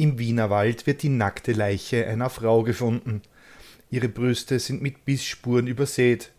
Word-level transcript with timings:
Im 0.00 0.18
Wienerwald 0.18 0.86
wird 0.86 1.02
die 1.02 1.10
nackte 1.10 1.52
Leiche 1.52 2.06
einer 2.06 2.30
Frau 2.30 2.62
gefunden. 2.62 3.20
Ihre 3.90 4.08
Brüste 4.08 4.58
sind 4.58 4.80
mit 4.80 5.04
Bissspuren 5.04 5.66
übersät, 5.66 6.32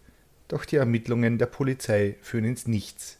doch 0.47 0.65
die 0.65 0.77
Ermittlungen 0.77 1.37
der 1.37 1.45
Polizei 1.45 2.15
führen 2.23 2.45
ins 2.45 2.65
Nichts. 2.65 3.19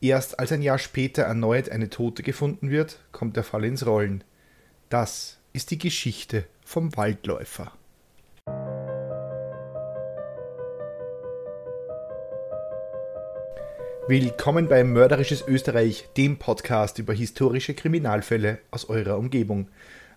Erst 0.00 0.38
als 0.38 0.52
ein 0.52 0.62
Jahr 0.62 0.78
später 0.78 1.24
erneut 1.24 1.68
eine 1.68 1.90
Tote 1.90 2.22
gefunden 2.22 2.70
wird, 2.70 3.00
kommt 3.10 3.34
der 3.34 3.42
Fall 3.42 3.64
ins 3.64 3.84
Rollen. 3.84 4.22
Das 4.88 5.38
ist 5.52 5.72
die 5.72 5.78
Geschichte 5.78 6.46
vom 6.64 6.96
Waldläufer. 6.96 7.72
Willkommen 14.08 14.68
bei 14.68 14.84
Mörderisches 14.84 15.42
Österreich, 15.48 16.08
dem 16.16 16.36
Podcast 16.36 17.00
über 17.00 17.12
historische 17.12 17.74
Kriminalfälle 17.74 18.60
aus 18.70 18.88
eurer 18.88 19.18
Umgebung. 19.18 19.66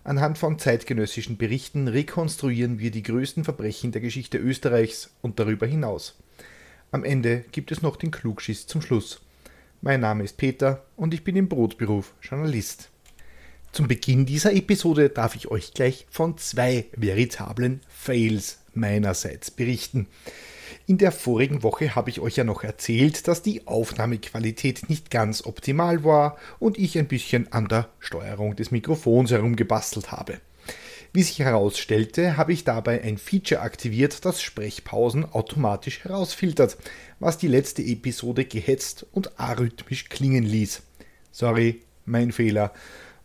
Anhand 0.04 0.38
von 0.38 0.60
zeitgenössischen 0.60 1.36
Berichten 1.36 1.88
rekonstruieren 1.88 2.78
wir 2.78 2.92
die 2.92 3.02
größten 3.02 3.42
Verbrechen 3.42 3.90
der 3.90 4.00
Geschichte 4.00 4.38
Österreichs 4.38 5.10
und 5.22 5.40
darüber 5.40 5.66
hinaus. 5.66 6.16
Am 6.92 7.02
Ende 7.02 7.44
gibt 7.50 7.72
es 7.72 7.82
noch 7.82 7.96
den 7.96 8.12
Klugschiss 8.12 8.68
zum 8.68 8.80
Schluss. 8.80 9.22
Mein 9.80 10.02
Name 10.02 10.22
ist 10.22 10.36
Peter 10.36 10.84
und 10.96 11.12
ich 11.12 11.24
bin 11.24 11.34
im 11.34 11.48
Brotberuf 11.48 12.14
Journalist. 12.22 12.90
Zum 13.72 13.88
Beginn 13.88 14.24
dieser 14.24 14.52
Episode 14.52 15.08
darf 15.08 15.34
ich 15.34 15.50
euch 15.50 15.74
gleich 15.74 16.06
von 16.10 16.38
zwei 16.38 16.86
veritablen 16.94 17.80
Fails 17.88 18.60
meinerseits 18.72 19.50
berichten. 19.50 20.06
In 20.86 20.98
der 20.98 21.12
vorigen 21.12 21.62
Woche 21.62 21.94
habe 21.94 22.10
ich 22.10 22.20
euch 22.20 22.36
ja 22.36 22.44
noch 22.44 22.64
erzählt, 22.64 23.28
dass 23.28 23.42
die 23.42 23.66
Aufnahmequalität 23.66 24.88
nicht 24.88 25.10
ganz 25.10 25.44
optimal 25.44 26.04
war 26.04 26.36
und 26.58 26.78
ich 26.78 26.98
ein 26.98 27.08
bisschen 27.08 27.52
an 27.52 27.68
der 27.68 27.88
Steuerung 27.98 28.56
des 28.56 28.70
Mikrofons 28.70 29.30
herumgebastelt 29.30 30.12
habe. 30.12 30.40
Wie 31.12 31.22
sich 31.24 31.40
herausstellte, 31.40 32.36
habe 32.36 32.52
ich 32.52 32.62
dabei 32.62 33.02
ein 33.02 33.18
Feature 33.18 33.62
aktiviert, 33.62 34.24
das 34.24 34.42
Sprechpausen 34.42 35.24
automatisch 35.24 36.04
herausfiltert, 36.04 36.76
was 37.18 37.36
die 37.36 37.48
letzte 37.48 37.82
Episode 37.82 38.44
gehetzt 38.44 39.06
und 39.10 39.40
arrhythmisch 39.40 40.08
klingen 40.08 40.44
ließ. 40.44 40.82
Sorry, 41.32 41.80
mein 42.04 42.30
Fehler. 42.30 42.72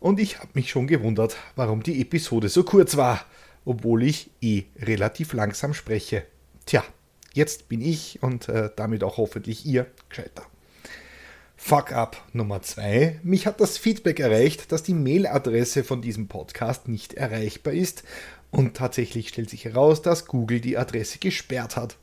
Und 0.00 0.18
ich 0.18 0.38
habe 0.38 0.50
mich 0.54 0.70
schon 0.70 0.88
gewundert, 0.88 1.36
warum 1.54 1.82
die 1.82 2.00
Episode 2.00 2.48
so 2.48 2.64
kurz 2.64 2.96
war, 2.96 3.24
obwohl 3.64 4.02
ich 4.02 4.30
eh 4.40 4.64
relativ 4.80 5.32
langsam 5.32 5.72
spreche. 5.72 6.24
Tja, 6.66 6.84
Jetzt 7.36 7.68
bin 7.68 7.82
ich 7.82 8.22
und 8.22 8.48
äh, 8.48 8.70
damit 8.76 9.04
auch 9.04 9.18
hoffentlich 9.18 9.66
ihr 9.66 9.84
gescheiter. 10.08 10.46
Fuck 11.54 11.92
up 11.92 12.24
Nummer 12.32 12.62
2. 12.62 13.20
Mich 13.22 13.46
hat 13.46 13.60
das 13.60 13.76
Feedback 13.76 14.20
erreicht, 14.20 14.72
dass 14.72 14.82
die 14.82 14.94
Mailadresse 14.94 15.84
von 15.84 16.00
diesem 16.00 16.28
Podcast 16.28 16.88
nicht 16.88 17.12
erreichbar 17.12 17.74
ist 17.74 18.04
und 18.50 18.74
tatsächlich 18.74 19.28
stellt 19.28 19.50
sich 19.50 19.66
heraus, 19.66 20.00
dass 20.00 20.24
Google 20.24 20.62
die 20.62 20.78
Adresse 20.78 21.18
gesperrt 21.18 21.76
hat. 21.76 21.98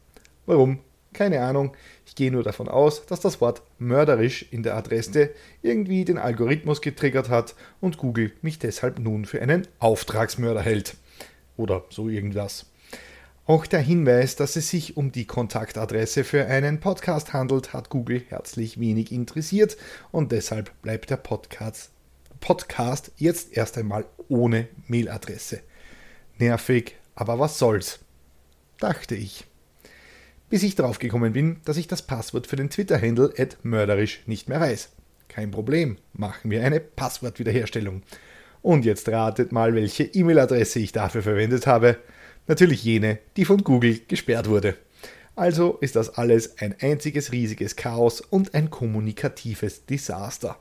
Warum? 0.45 0.81
Keine 1.13 1.41
Ahnung. 1.41 1.75
Ich 2.05 2.13
gehe 2.13 2.31
nur 2.31 2.43
davon 2.43 2.67
aus, 2.67 3.03
dass 3.07 3.19
das 3.19 3.41
Wort 3.41 3.63
mörderisch 3.79 4.45
in 4.51 4.61
der 4.61 4.75
Adresse 4.75 5.31
irgendwie 5.63 6.05
den 6.05 6.19
Algorithmus 6.19 6.79
getriggert 6.79 7.29
hat 7.29 7.55
und 7.81 7.97
Google 7.97 8.33
mich 8.43 8.59
deshalb 8.59 8.99
nun 8.99 9.25
für 9.25 9.41
einen 9.41 9.65
Auftragsmörder 9.79 10.61
hält. 10.61 10.95
Oder 11.57 11.85
so 11.89 12.07
irgendwas. 12.07 12.67
Auch 13.45 13.67
der 13.67 13.81
Hinweis, 13.81 14.37
dass 14.37 14.55
es 14.55 14.69
sich 14.69 14.95
um 14.95 15.11
die 15.11 15.27
Kontaktadresse 15.27 16.23
für 16.23 16.45
einen 16.45 16.79
Podcast 16.79 17.33
handelt, 17.33 17.73
hat 17.73 17.89
Google 17.89 18.23
herzlich 18.29 18.79
wenig 18.79 19.11
interessiert 19.11 19.75
und 20.13 20.31
deshalb 20.31 20.71
bleibt 20.81 21.09
der 21.09 21.17
Podcast, 21.17 21.91
Podcast 22.39 23.11
jetzt 23.17 23.57
erst 23.57 23.77
einmal 23.77 24.05
ohne 24.29 24.69
Mailadresse. 24.87 25.59
Nervig, 26.39 26.95
aber 27.15 27.37
was 27.37 27.59
soll's? 27.59 27.99
Dachte 28.79 29.15
ich. 29.15 29.45
Bis 30.49 30.63
ich 30.63 30.75
draufgekommen 30.75 31.33
bin, 31.33 31.57
dass 31.65 31.75
ich 31.75 31.87
das 31.89 32.01
Passwort 32.01 32.47
für 32.47 32.55
den 32.55 32.69
Twitter-Handle 32.69 33.33
mörderisch 33.63 34.21
nicht 34.25 34.47
mehr 34.47 34.61
weiß. 34.61 34.91
Kein 35.27 35.51
Problem, 35.51 35.97
machen 36.13 36.49
wir 36.49 36.63
eine 36.63 36.79
Passwortwiederherstellung. 36.79 38.03
Und 38.61 38.85
jetzt 38.85 39.09
ratet 39.09 39.51
mal, 39.51 39.75
welche 39.75 40.05
E-Mail-Adresse 40.05 40.79
ich 40.79 40.93
dafür 40.93 41.23
verwendet 41.23 41.67
habe. 41.67 41.97
Natürlich 42.47 42.83
jene, 42.83 43.19
die 43.37 43.45
von 43.45 43.63
Google 43.63 44.01
gesperrt 44.07 44.49
wurde. 44.49 44.75
Also 45.35 45.77
ist 45.79 45.95
das 45.95 46.17
alles 46.17 46.59
ein 46.59 46.75
einziges 46.79 47.31
riesiges 47.31 47.75
Chaos 47.75 48.21
und 48.21 48.53
ein 48.53 48.69
kommunikatives 48.69 49.85
Desaster. 49.85 50.59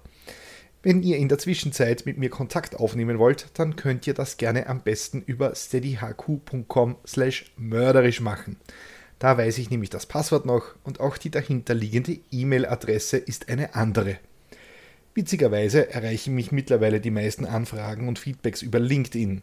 Wenn 0.82 1.02
ihr 1.02 1.16
in 1.16 1.28
der 1.28 1.38
Zwischenzeit 1.38 2.06
mit 2.06 2.18
mir 2.18 2.30
Kontakt 2.30 2.76
aufnehmen 2.76 3.18
wollt, 3.18 3.46
dann 3.54 3.76
könnt 3.76 4.06
ihr 4.06 4.14
das 4.14 4.36
gerne 4.36 4.66
am 4.68 4.80
besten 4.80 5.22
über 5.22 5.54
steadyhq.com 5.54 6.96
slash 7.06 7.52
mörderisch 7.56 8.20
machen. 8.20 8.56
Da 9.18 9.38
weiß 9.38 9.58
ich 9.58 9.70
nämlich 9.70 9.90
das 9.90 10.06
Passwort 10.06 10.46
noch 10.46 10.74
und 10.82 10.98
auch 10.98 11.16
die 11.18 11.30
dahinterliegende 11.30 12.18
E-Mail-Adresse 12.32 13.18
ist 13.18 13.48
eine 13.48 13.76
andere. 13.76 14.18
Witzigerweise 15.14 15.90
erreichen 15.90 16.34
mich 16.34 16.50
mittlerweile 16.50 17.00
die 17.00 17.10
meisten 17.10 17.44
Anfragen 17.44 18.08
und 18.08 18.18
Feedbacks 18.18 18.62
über 18.62 18.80
LinkedIn. 18.80 19.42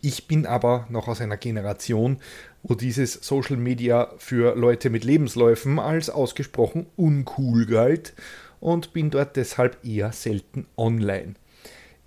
Ich 0.00 0.26
bin 0.26 0.46
aber 0.46 0.86
noch 0.88 1.08
aus 1.08 1.20
einer 1.20 1.36
Generation, 1.36 2.18
wo 2.62 2.74
dieses 2.74 3.14
Social 3.14 3.56
Media 3.56 4.12
für 4.18 4.56
Leute 4.56 4.90
mit 4.90 5.04
Lebensläufen 5.04 5.78
als 5.78 6.10
ausgesprochen 6.10 6.86
uncool 6.96 7.66
galt 7.66 8.14
und 8.60 8.92
bin 8.92 9.10
dort 9.10 9.36
deshalb 9.36 9.84
eher 9.84 10.12
selten 10.12 10.66
online. 10.76 11.34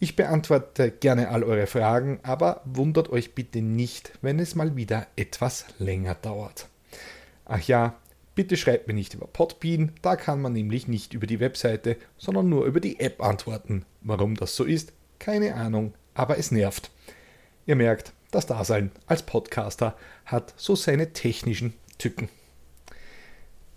Ich 0.02 0.16
beantworte 0.16 0.92
gerne 0.92 1.30
all 1.30 1.44
eure 1.44 1.68
Fragen, 1.68 2.20
aber 2.24 2.62
wundert 2.66 3.10
euch 3.10 3.36
bitte 3.36 3.62
nicht, 3.62 4.14
wenn 4.22 4.40
es 4.40 4.56
mal 4.56 4.76
wieder 4.76 5.08
etwas 5.16 5.66
länger 5.78 6.16
dauert. 6.16 6.68
Ach 7.46 7.62
ja, 7.62 7.96
bitte 8.36 8.56
schreibt 8.56 8.88
mir 8.88 8.94
nicht 8.94 9.14
über 9.14 9.28
Podbean, 9.28 9.92
da 10.02 10.16
kann 10.16 10.42
man 10.42 10.54
nämlich 10.54 10.88
nicht 10.88 11.14
über 11.14 11.28
die 11.28 11.42
Webseite, 11.42 11.98
sondern 12.18 12.48
nur 12.48 12.66
über 12.66 12.80
die 12.80 13.00
App 13.00 13.22
antworten. 13.22 13.86
Warum 14.02 14.36
das 14.36 14.56
so 14.56 14.64
ist, 14.64 14.94
keine 15.18 15.56
Ahnung, 15.56 15.94
aber 16.14 16.38
es 16.38 16.52
nervt. 16.52 16.92
Ihr 17.70 17.76
merkt, 17.76 18.14
das 18.32 18.48
Dasein 18.48 18.90
als 19.06 19.22
Podcaster 19.22 19.96
hat 20.26 20.56
so 20.58 20.76
seine 20.76 21.14
technischen 21.14 21.76
Tücken. 22.00 22.28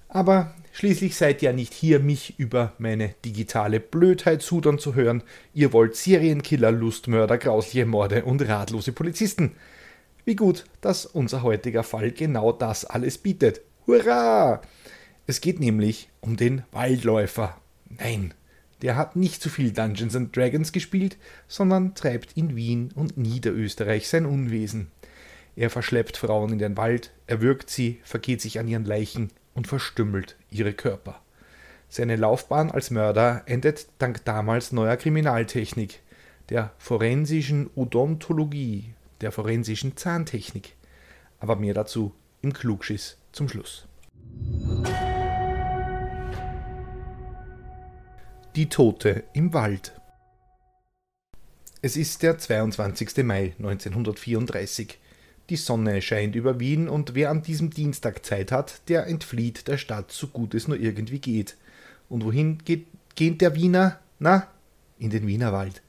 Aber 0.09 0.55
schließlich 0.73 1.15
seid 1.15 1.43
ihr 1.43 1.51
ja 1.51 1.55
nicht 1.55 1.75
hier, 1.75 2.01
mich 2.01 2.39
über 2.39 2.73
meine 2.79 3.15
digitale 3.23 3.81
Blödheit 3.81 4.41
sudern 4.41 4.79
zu 4.79 4.95
hören. 4.95 5.23
Ihr 5.53 5.75
wollt 5.75 5.95
Serienkiller, 5.95 6.73
Lustmörder, 6.73 7.37
grausliche 7.37 7.85
Morde 7.85 8.25
und 8.25 8.41
ratlose 8.49 8.93
Polizisten. 8.93 9.57
Wie 10.25 10.37
gut, 10.37 10.65
dass 10.81 11.05
unser 11.05 11.43
heutiger 11.43 11.83
Fall 11.83 12.13
genau 12.13 12.51
das 12.51 12.87
alles 12.87 13.19
bietet. 13.19 13.61
Hurra! 13.87 14.63
Es 15.27 15.43
geht 15.43 15.61
nämlich 15.61 16.09
um 16.23 16.39
den 16.39 16.63
Waldläufer. 16.73 17.59
Nein, 17.91 18.33
der 18.83 18.97
hat 18.97 19.17
nicht 19.17 19.41
zu 19.41 19.49
viel 19.49 19.73
Dungeons 19.73 20.17
and 20.17 20.37
Dragons 20.37 20.73
gespielt, 20.73 21.17
sondern 21.49 21.95
treibt 21.95 22.37
in 22.37 22.57
Wien 22.57 22.91
und 22.95 23.17
Niederösterreich 23.17 24.09
sein 24.09 24.27
Unwesen. 24.27 24.91
Er 25.55 25.71
verschleppt 25.71 26.17
Frauen 26.17 26.53
in 26.53 26.59
den 26.59 26.77
Wald, 26.77 27.13
erwürgt 27.27 27.71
sie, 27.71 28.01
vergeht 28.05 28.41
sich 28.41 28.59
an 28.59 28.69
ihren 28.69 28.85
Leichen 28.85 29.31
und 29.55 29.67
verstümmelt 29.67 30.37
ihre 30.51 30.73
Körper. 30.73 31.21
Seine 31.89 32.17
Laufbahn 32.17 32.71
als 32.71 32.91
Mörder 32.91 33.43
endet 33.47 33.87
dank 33.99 34.25
damals 34.25 34.73
neuer 34.73 34.97
Kriminaltechnik, 34.97 36.01
der 36.49 36.73
forensischen 36.79 37.71
Odontologie, 37.75 38.95
der 39.21 39.31
forensischen 39.31 39.97
Zahntechnik. 39.97 40.75
Aber 41.39 41.57
mehr 41.57 41.75
dazu 41.75 42.15
im 42.41 42.53
Klugschiss 42.53 43.19
zum 43.33 43.49
Schluss. 43.49 43.87
Die 48.55 48.69
Tote 48.69 49.25
im 49.33 49.55
Wald. 49.55 49.99
Es 51.81 51.97
ist 51.97 52.23
der 52.23 52.37
22. 52.37 53.25
Mai 53.25 53.55
1934. 53.59 54.99
Die 55.49 55.57
Sonne 55.57 56.03
scheint 56.03 56.37
über 56.37 56.61
Wien 56.61 56.87
und 56.87 57.15
wer 57.15 57.31
an 57.31 57.43
diesem 57.43 57.71
Dienstag 57.71 58.27
Zeit 58.27 58.53
hat, 58.53 58.83
der 58.89 59.07
entflieht 59.07 59.69
der 59.69 59.79
Stadt 59.79 60.13
so 60.13 60.27
gut 60.27 60.53
es 60.53 60.69
nur 60.69 60.79
irgendwie 60.79 61.19
geht. 61.19 61.57
Und 62.11 62.27
wohin 62.27 62.59
geht, 62.59 62.89
geht 63.15 63.41
der 63.41 63.55
Wiener? 63.55 63.99
Na, 64.19 64.49
in 64.99 65.09
den 65.09 65.27
Wienerwald. 65.27 65.81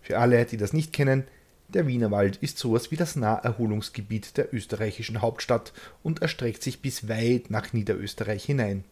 Für 0.00 0.20
alle, 0.20 0.46
die 0.46 0.56
das 0.56 0.72
nicht 0.72 0.94
kennen, 0.94 1.24
der 1.68 1.86
Wienerwald 1.86 2.38
ist 2.38 2.56
sowas 2.56 2.90
wie 2.90 2.96
das 2.96 3.14
Naherholungsgebiet 3.14 4.38
der 4.38 4.54
österreichischen 4.54 5.20
Hauptstadt 5.20 5.74
und 6.02 6.22
erstreckt 6.22 6.62
sich 6.62 6.80
bis 6.80 7.10
weit 7.10 7.50
nach 7.50 7.74
Niederösterreich 7.74 8.42
hinein. 8.42 8.84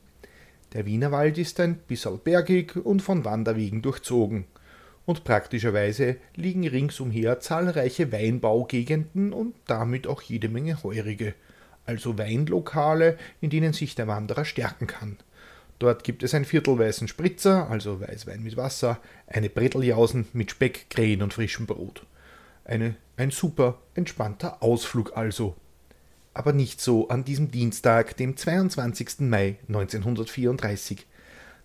Der 0.74 0.84
Wienerwald 0.84 1.38
ist 1.38 1.60
ein 1.60 1.78
bisserl 1.78 2.18
bergig 2.18 2.76
und 2.76 3.00
von 3.00 3.24
Wanderwegen 3.24 3.80
durchzogen. 3.80 4.44
Und 5.06 5.24
praktischerweise 5.24 6.16
liegen 6.34 6.68
ringsumher 6.68 7.40
zahlreiche 7.40 8.12
Weinbaugegenden 8.12 9.32
und 9.32 9.54
damit 9.66 10.06
auch 10.06 10.20
jede 10.20 10.50
Menge 10.50 10.82
Heurige, 10.82 11.34
also 11.86 12.18
Weinlokale, 12.18 13.16
in 13.40 13.48
denen 13.48 13.72
sich 13.72 13.94
der 13.94 14.06
Wanderer 14.06 14.44
stärken 14.44 14.86
kann. 14.86 15.16
Dort 15.78 16.04
gibt 16.04 16.22
es 16.22 16.34
einen 16.34 16.44
viertelweißen 16.44 17.08
Spritzer, 17.08 17.70
also 17.70 18.00
Weißwein 18.00 18.42
mit 18.42 18.58
Wasser, 18.58 19.00
eine 19.26 19.48
Bretteljausen 19.48 20.26
mit 20.34 20.50
Speck, 20.50 20.90
Krähen 20.90 21.22
und 21.22 21.32
frischem 21.32 21.66
Brot. 21.66 22.04
Eine, 22.64 22.96
ein 23.16 23.30
super 23.30 23.78
entspannter 23.94 24.62
Ausflug 24.62 25.16
also. 25.16 25.56
Aber 26.38 26.52
nicht 26.52 26.80
so 26.80 27.08
an 27.08 27.24
diesem 27.24 27.50
Dienstag, 27.50 28.16
dem 28.16 28.36
22. 28.36 29.22
Mai 29.22 29.56
1934. 29.66 31.04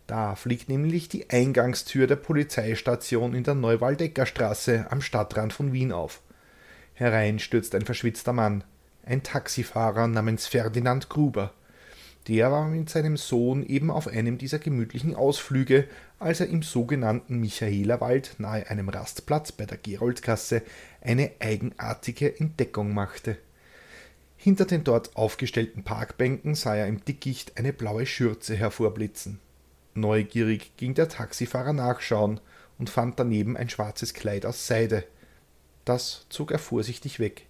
Da 0.07 0.33
fliegt 0.33 0.67
nämlich 0.67 1.07
die 1.09 1.29
Eingangstür 1.29 2.07
der 2.07 2.15
Polizeistation 2.15 3.35
in 3.35 3.43
der 3.43 3.53
Neuwaldecker 3.53 4.25
Straße 4.25 4.87
am 4.89 5.01
Stadtrand 5.01 5.53
von 5.53 5.73
Wien 5.73 5.91
auf. 5.91 6.23
Herein 6.95 7.37
stürzt 7.37 7.75
ein 7.75 7.85
verschwitzter 7.85 8.33
Mann, 8.33 8.63
ein 9.05 9.21
Taxifahrer 9.21 10.07
namens 10.07 10.47
Ferdinand 10.47 11.07
Gruber. 11.07 11.53
Der 12.27 12.51
war 12.51 12.67
mit 12.67 12.89
seinem 12.89 13.15
Sohn 13.15 13.61
eben 13.61 13.91
auf 13.91 14.07
einem 14.07 14.39
dieser 14.39 14.57
gemütlichen 14.57 15.13
Ausflüge, 15.13 15.87
als 16.17 16.39
er 16.39 16.47
im 16.47 16.63
sogenannten 16.63 17.39
Michaelerwald 17.39 18.37
nahe 18.39 18.67
einem 18.71 18.89
Rastplatz 18.89 19.51
bei 19.51 19.67
der 19.67 19.77
Geroldgasse 19.77 20.63
eine 20.99 21.29
eigenartige 21.39 22.39
Entdeckung 22.39 22.95
machte. 22.95 23.37
Hinter 24.43 24.65
den 24.65 24.83
dort 24.83 25.15
aufgestellten 25.15 25.85
Parkbänken 25.85 26.53
sah 26.53 26.75
er 26.75 26.87
im 26.87 27.05
Dickicht 27.05 27.57
eine 27.57 27.71
blaue 27.71 28.05
Schürze 28.05 28.57
hervorblitzen. 28.57 29.39
Neugierig 29.93 30.75
ging 30.75 30.93
der 30.95 31.07
Taxifahrer 31.07 31.71
nachschauen 31.71 32.41
und 32.77 32.89
fand 32.89 33.17
daneben 33.17 33.55
ein 33.55 33.69
schwarzes 33.69 34.13
Kleid 34.13 34.45
aus 34.45 34.67
Seide. 34.67 35.05
Das 35.85 36.25
zog 36.27 36.51
er 36.51 36.59
vorsichtig 36.59 37.21
weg. 37.21 37.45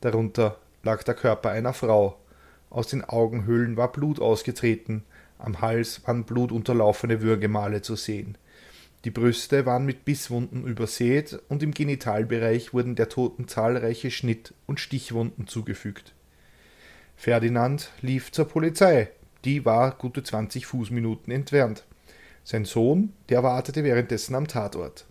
Darunter 0.00 0.58
lag 0.82 1.04
der 1.04 1.14
Körper 1.14 1.50
einer 1.50 1.72
Frau, 1.72 2.18
aus 2.70 2.88
den 2.88 3.04
Augenhöhlen 3.04 3.76
war 3.76 3.92
Blut 3.92 4.18
ausgetreten, 4.18 5.04
am 5.38 5.60
Hals 5.60 6.04
waren 6.08 6.24
blutunterlaufene 6.24 7.22
Würgemale 7.22 7.82
zu 7.82 7.94
sehen. 7.94 8.36
Die 9.04 9.12
Brüste 9.12 9.64
waren 9.64 9.86
mit 9.86 10.04
Bisswunden 10.04 10.66
übersät 10.66 11.38
und 11.48 11.62
im 11.62 11.70
Genitalbereich 11.70 12.74
wurden 12.74 12.96
der 12.96 13.10
Toten 13.10 13.46
zahlreiche 13.46 14.10
Schnitt- 14.10 14.54
und 14.66 14.80
Stichwunden 14.80 15.46
zugefügt. 15.46 16.15
Ferdinand 17.16 17.90
lief 18.02 18.30
zur 18.30 18.46
Polizei, 18.46 19.08
die 19.44 19.64
war 19.64 19.92
gute 19.92 20.22
20 20.22 20.66
Fußminuten 20.66 21.32
entfernt. 21.32 21.84
Sein 22.44 22.64
Sohn, 22.64 23.12
der 23.28 23.42
wartete 23.42 23.82
währenddessen 23.82 24.34
am 24.34 24.46
Tatort. 24.46 25.06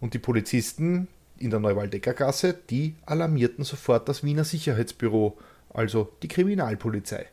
Und 0.00 0.14
die 0.14 0.18
Polizisten 0.18 1.08
in 1.38 1.50
der 1.50 1.60
Neuwaldecker 1.60 2.14
Gasse, 2.14 2.54
die 2.70 2.94
alarmierten 3.06 3.64
sofort 3.64 4.08
das 4.08 4.24
Wiener 4.24 4.44
Sicherheitsbüro 4.44 5.38
also 5.72 6.12
die 6.22 6.28
Kriminalpolizei. 6.28 7.26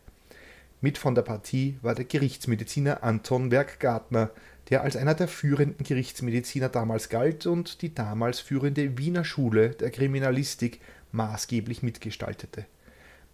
Mit 0.81 0.97
von 0.97 1.15
der 1.15 1.23
Partie 1.23 1.77
war 1.81 1.95
der 1.95 2.05
Gerichtsmediziner 2.05 3.03
Anton 3.03 3.49
Werkgartner, 3.49 4.29
der 4.69 4.83
als 4.83 4.95
einer 4.95 5.15
der 5.15 5.27
führenden 5.27 5.83
Gerichtsmediziner 5.85 6.69
damals 6.69 7.09
galt 7.09 7.45
und 7.45 7.81
die 7.81 7.95
damals 7.95 8.39
führende 8.39 8.97
Wiener 8.97 9.23
Schule 9.23 9.69
der 9.69 9.89
Kriminalistik 9.89 10.81
maßgeblich 11.11 11.81
mitgestaltete. 11.81 12.65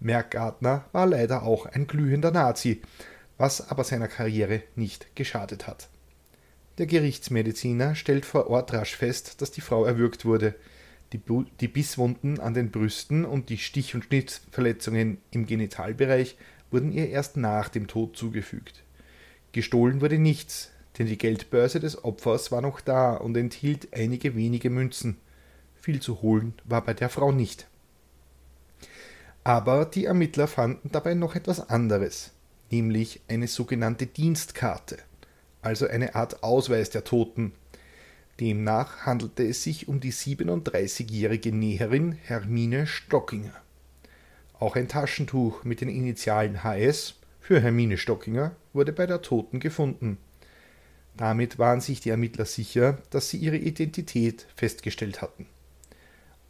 Merkgartner 0.01 0.85
war 0.91 1.05
leider 1.05 1.43
auch 1.43 1.67
ein 1.67 1.87
glühender 1.87 2.31
Nazi, 2.31 2.81
was 3.37 3.69
aber 3.69 3.83
seiner 3.83 4.07
Karriere 4.07 4.63
nicht 4.75 5.15
geschadet 5.15 5.67
hat. 5.67 5.89
Der 6.77 6.87
Gerichtsmediziner 6.87 7.95
stellt 7.95 8.25
vor 8.25 8.47
Ort 8.47 8.73
rasch 8.73 8.95
fest, 8.95 9.41
dass 9.41 9.51
die 9.51 9.61
Frau 9.61 9.85
erwürgt 9.85 10.25
wurde. 10.25 10.55
Die, 11.13 11.21
die 11.59 11.67
Bisswunden 11.67 12.39
an 12.39 12.53
den 12.53 12.71
Brüsten 12.71 13.25
und 13.25 13.49
die 13.49 13.57
Stich- 13.57 13.93
und 13.93 14.05
Schnittverletzungen 14.05 15.19
im 15.29 15.45
Genitalbereich 15.45 16.37
wurden 16.71 16.91
ihr 16.91 17.09
erst 17.09 17.37
nach 17.37 17.69
dem 17.69 17.87
Tod 17.87 18.17
zugefügt. 18.17 18.83
Gestohlen 19.51 20.01
wurde 20.01 20.17
nichts, 20.17 20.71
denn 20.97 21.07
die 21.07 21.17
Geldbörse 21.17 21.79
des 21.79 22.03
Opfers 22.03 22.51
war 22.51 22.61
noch 22.61 22.81
da 22.81 23.13
und 23.13 23.35
enthielt 23.37 23.93
einige 23.93 24.35
wenige 24.35 24.69
Münzen. 24.69 25.17
Viel 25.75 25.99
zu 25.99 26.21
holen 26.21 26.53
war 26.63 26.83
bei 26.83 26.93
der 26.93 27.09
Frau 27.09 27.31
nicht. 27.31 27.67
Aber 29.43 29.85
die 29.85 30.05
Ermittler 30.05 30.47
fanden 30.47 30.91
dabei 30.91 31.13
noch 31.13 31.35
etwas 31.35 31.69
anderes, 31.69 32.31
nämlich 32.69 33.21
eine 33.27 33.47
sogenannte 33.47 34.05
Dienstkarte, 34.05 34.97
also 35.61 35.87
eine 35.87 36.15
Art 36.15 36.43
Ausweis 36.43 36.89
der 36.89 37.03
Toten, 37.03 37.53
Demnach 38.41 39.05
handelte 39.05 39.45
es 39.45 39.61
sich 39.61 39.87
um 39.87 39.99
die 39.99 40.11
37-jährige 40.11 41.51
Näherin 41.51 42.13
Hermine 42.13 42.87
Stockinger. 42.87 43.53
Auch 44.57 44.75
ein 44.75 44.87
Taschentuch 44.87 45.63
mit 45.63 45.79
den 45.79 45.89
Initialen 45.89 46.63
HS 46.63 47.15
für 47.39 47.61
Hermine 47.61 47.99
Stockinger 47.99 48.55
wurde 48.73 48.93
bei 48.93 49.05
der 49.05 49.21
Toten 49.21 49.59
gefunden. 49.59 50.17
Damit 51.17 51.59
waren 51.59 51.81
sich 51.81 51.99
die 51.99 52.09
Ermittler 52.09 52.45
sicher, 52.45 52.97
dass 53.11 53.29
sie 53.29 53.37
ihre 53.37 53.57
Identität 53.57 54.47
festgestellt 54.55 55.21
hatten. 55.21 55.45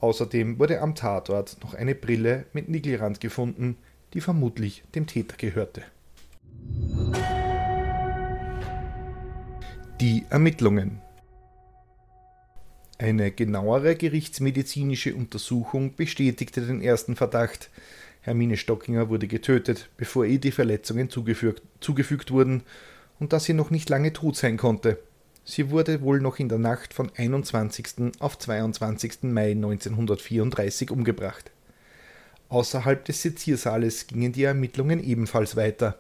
Außerdem 0.02 0.60
wurde 0.60 0.82
am 0.82 0.96
Tatort 0.96 1.58
noch 1.64 1.74
eine 1.74 1.96
Brille 1.96 2.46
mit 2.54 2.70
Nickelrand 2.70 3.22
gefunden, 3.22 3.78
die 4.14 4.22
vermutlich 4.22 4.84
dem 4.96 5.08
Täter 5.08 5.38
gehörte. 5.38 5.84
Die 10.02 10.26
Ermittlungen 10.30 11.02
eine 13.02 13.32
genauere 13.32 13.96
gerichtsmedizinische 13.96 15.16
Untersuchung 15.16 15.96
bestätigte 15.96 16.62
den 16.62 16.84
ersten 16.84 17.16
Verdacht. 17.16 17.72
Hermine 18.22 18.58
Stockinger 18.58 19.10
wurde 19.10 19.28
getötet, 19.28 19.90
bevor 19.98 20.26
ihr 20.26 20.40
die 20.40 20.52
Verletzungen 20.52 21.10
zugefügt, 21.10 21.64
zugefügt 21.80 22.30
wurden 22.30 22.62
und 23.20 23.34
dass 23.34 23.46
sie 23.46 23.56
noch 23.56 23.72
nicht 23.72 23.90
lange 23.90 24.14
tot 24.14 24.36
sein 24.36 24.56
konnte. 24.56 25.00
Sie 25.44 25.72
wurde 25.72 26.02
wohl 26.02 26.22
noch 26.22 26.38
in 26.40 26.50
der 26.50 26.60
Nacht 26.60 26.94
von 26.94 27.12
21. 27.16 28.14
auf 28.20 28.38
22. 28.38 29.24
Mai 29.24 29.52
1934 29.52 30.92
umgebracht. 30.92 31.52
Außerhalb 32.50 33.04
des 33.06 33.22
Seziersaales 33.22 34.08
gingen 34.08 34.34
die 34.34 34.44
Ermittlungen 34.44 35.04
ebenfalls 35.04 35.56
weiter. 35.56 35.98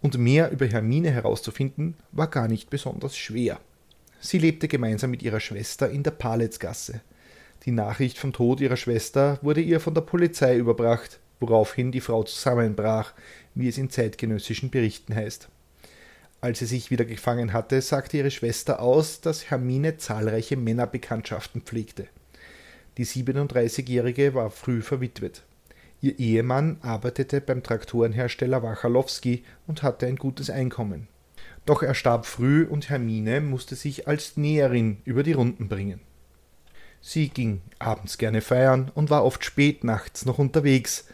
Und 0.00 0.18
mehr 0.18 0.50
über 0.50 0.66
Hermine 0.66 1.10
herauszufinden, 1.10 1.94
war 2.10 2.28
gar 2.28 2.48
nicht 2.48 2.70
besonders 2.70 3.16
schwer. 3.16 3.60
Sie 4.20 4.38
lebte 4.38 4.66
gemeinsam 4.66 5.10
mit 5.10 5.22
ihrer 5.22 5.40
Schwester 5.40 5.88
in 5.90 6.02
der 6.02 6.10
Palitzgasse. 6.10 7.00
Die 7.64 7.70
Nachricht 7.70 8.18
vom 8.18 8.32
Tod 8.32 8.60
ihrer 8.60 8.76
Schwester 8.76 9.38
wurde 9.42 9.60
ihr 9.60 9.78
von 9.80 9.94
der 9.94 10.00
Polizei 10.00 10.56
überbracht, 10.56 11.20
woraufhin 11.38 11.92
die 11.92 12.00
Frau 12.00 12.24
zusammenbrach, 12.24 13.12
wie 13.54 13.68
es 13.68 13.78
in 13.78 13.90
zeitgenössischen 13.90 14.70
Berichten 14.70 15.14
heißt. 15.14 15.48
Als 16.40 16.60
sie 16.60 16.66
sich 16.66 16.90
wieder 16.90 17.04
gefangen 17.04 17.52
hatte, 17.52 17.80
sagte 17.82 18.18
ihre 18.18 18.30
Schwester 18.30 18.80
aus, 18.80 19.20
dass 19.20 19.50
Hermine 19.50 19.96
zahlreiche 19.96 20.56
Männerbekanntschaften 20.56 21.62
pflegte. 21.62 22.06
Die 22.96 23.06
37-Jährige 23.06 24.34
war 24.34 24.50
früh 24.50 24.82
verwitwet. 24.82 25.42
Ihr 26.00 26.18
Ehemann 26.18 26.78
arbeitete 26.80 27.40
beim 27.40 27.62
Traktorenhersteller 27.62 28.62
Wachalowski 28.62 29.44
und 29.66 29.82
hatte 29.82 30.06
ein 30.06 30.16
gutes 30.16 30.48
Einkommen. 30.48 31.08
Doch 31.66 31.82
er 31.82 31.94
starb 31.94 32.24
früh 32.24 32.64
und 32.64 32.88
Hermine 32.88 33.40
musste 33.40 33.74
sich 33.74 34.06
als 34.06 34.36
Näherin 34.36 34.98
über 35.04 35.24
die 35.24 35.32
Runden 35.32 35.68
bringen. 35.68 36.00
Sie 37.00 37.28
ging 37.28 37.62
abends 37.78 38.16
gerne 38.18 38.40
feiern 38.40 38.90
und 38.94 39.10
war 39.10 39.24
oft 39.24 39.44
spät 39.44 39.84
nachts 39.84 40.24
noch 40.24 40.38
unterwegs. 40.38 41.06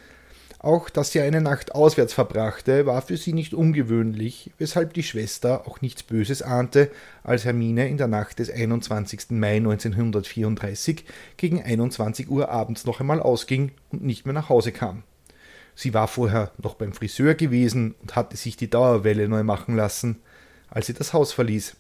Auch 0.65 0.89
dass 0.89 1.13
sie 1.13 1.21
eine 1.21 1.43
Nacht 1.43 1.75
auswärts 1.75 2.15
verbrachte, 2.15 2.87
war 2.87 3.03
für 3.03 3.19
sie 3.19 3.35
nicht 3.35 3.53
ungewöhnlich, 3.53 4.51
weshalb 4.57 4.95
die 4.95 5.03
Schwester 5.03 5.69
auch 5.69 5.83
nichts 5.83 6.03
Böses 6.03 6.41
ahnte, 6.41 6.91
als 7.23 7.45
Hermine 7.45 7.87
in 7.87 7.99
der 7.99 8.09
Nacht 8.09 8.39
des 8.39 8.51
21. 8.51 9.27
Mai 9.33 9.57
1934 9.57 11.05
gegen 11.37 11.63
21 11.63 12.31
Uhr 12.31 12.49
abends 12.49 12.87
noch 12.87 13.01
einmal 13.01 13.21
ausging 13.21 13.73
und 13.91 14.05
nicht 14.05 14.25
mehr 14.25 14.33
nach 14.33 14.49
Hause 14.49 14.73
kam. 14.73 15.03
Sie 15.75 15.93
war 15.93 16.09
vorher 16.09 16.53
noch 16.57 16.77
beim 16.77 16.95
Friseur 16.95 17.35
gewesen 17.35 17.95
und 18.01 18.17
hatte 18.17 18.39
sich 18.39 18.57
die 18.57 18.71
Dauerwelle 18.71 19.29
neu 19.29 19.43
machen 19.43 19.77
lassen 19.77 20.21
als 20.71 20.87
sie 20.87 20.95
das 20.95 21.13
Haus 21.13 21.33
verließ. 21.33 21.77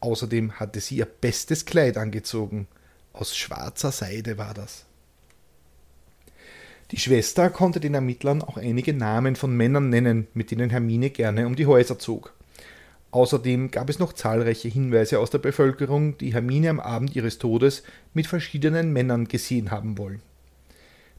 Außerdem 0.00 0.58
hatte 0.58 0.80
sie 0.80 0.96
ihr 0.96 1.06
bestes 1.06 1.64
Kleid 1.64 1.96
angezogen. 1.96 2.66
Aus 3.12 3.36
schwarzer 3.36 3.92
Seide 3.92 4.36
war 4.36 4.52
das. 4.52 4.84
Die 6.92 6.98
Schwester 6.98 7.48
konnte 7.48 7.80
den 7.80 7.94
Ermittlern 7.94 8.42
auch 8.42 8.58
einige 8.58 8.92
Namen 8.92 9.34
von 9.34 9.56
Männern 9.56 9.88
nennen, 9.88 10.28
mit 10.34 10.50
denen 10.50 10.68
Hermine 10.68 11.08
gerne 11.08 11.46
um 11.46 11.56
die 11.56 11.64
Häuser 11.64 11.98
zog. 11.98 12.34
Außerdem 13.12 13.70
gab 13.70 13.88
es 13.88 13.98
noch 13.98 14.12
zahlreiche 14.12 14.68
Hinweise 14.68 15.18
aus 15.18 15.30
der 15.30 15.38
Bevölkerung, 15.38 16.18
die 16.18 16.34
Hermine 16.34 16.68
am 16.68 16.80
Abend 16.80 17.16
ihres 17.16 17.38
Todes 17.38 17.82
mit 18.12 18.26
verschiedenen 18.26 18.92
Männern 18.92 19.26
gesehen 19.26 19.70
haben 19.70 19.96
wollen. 19.96 20.20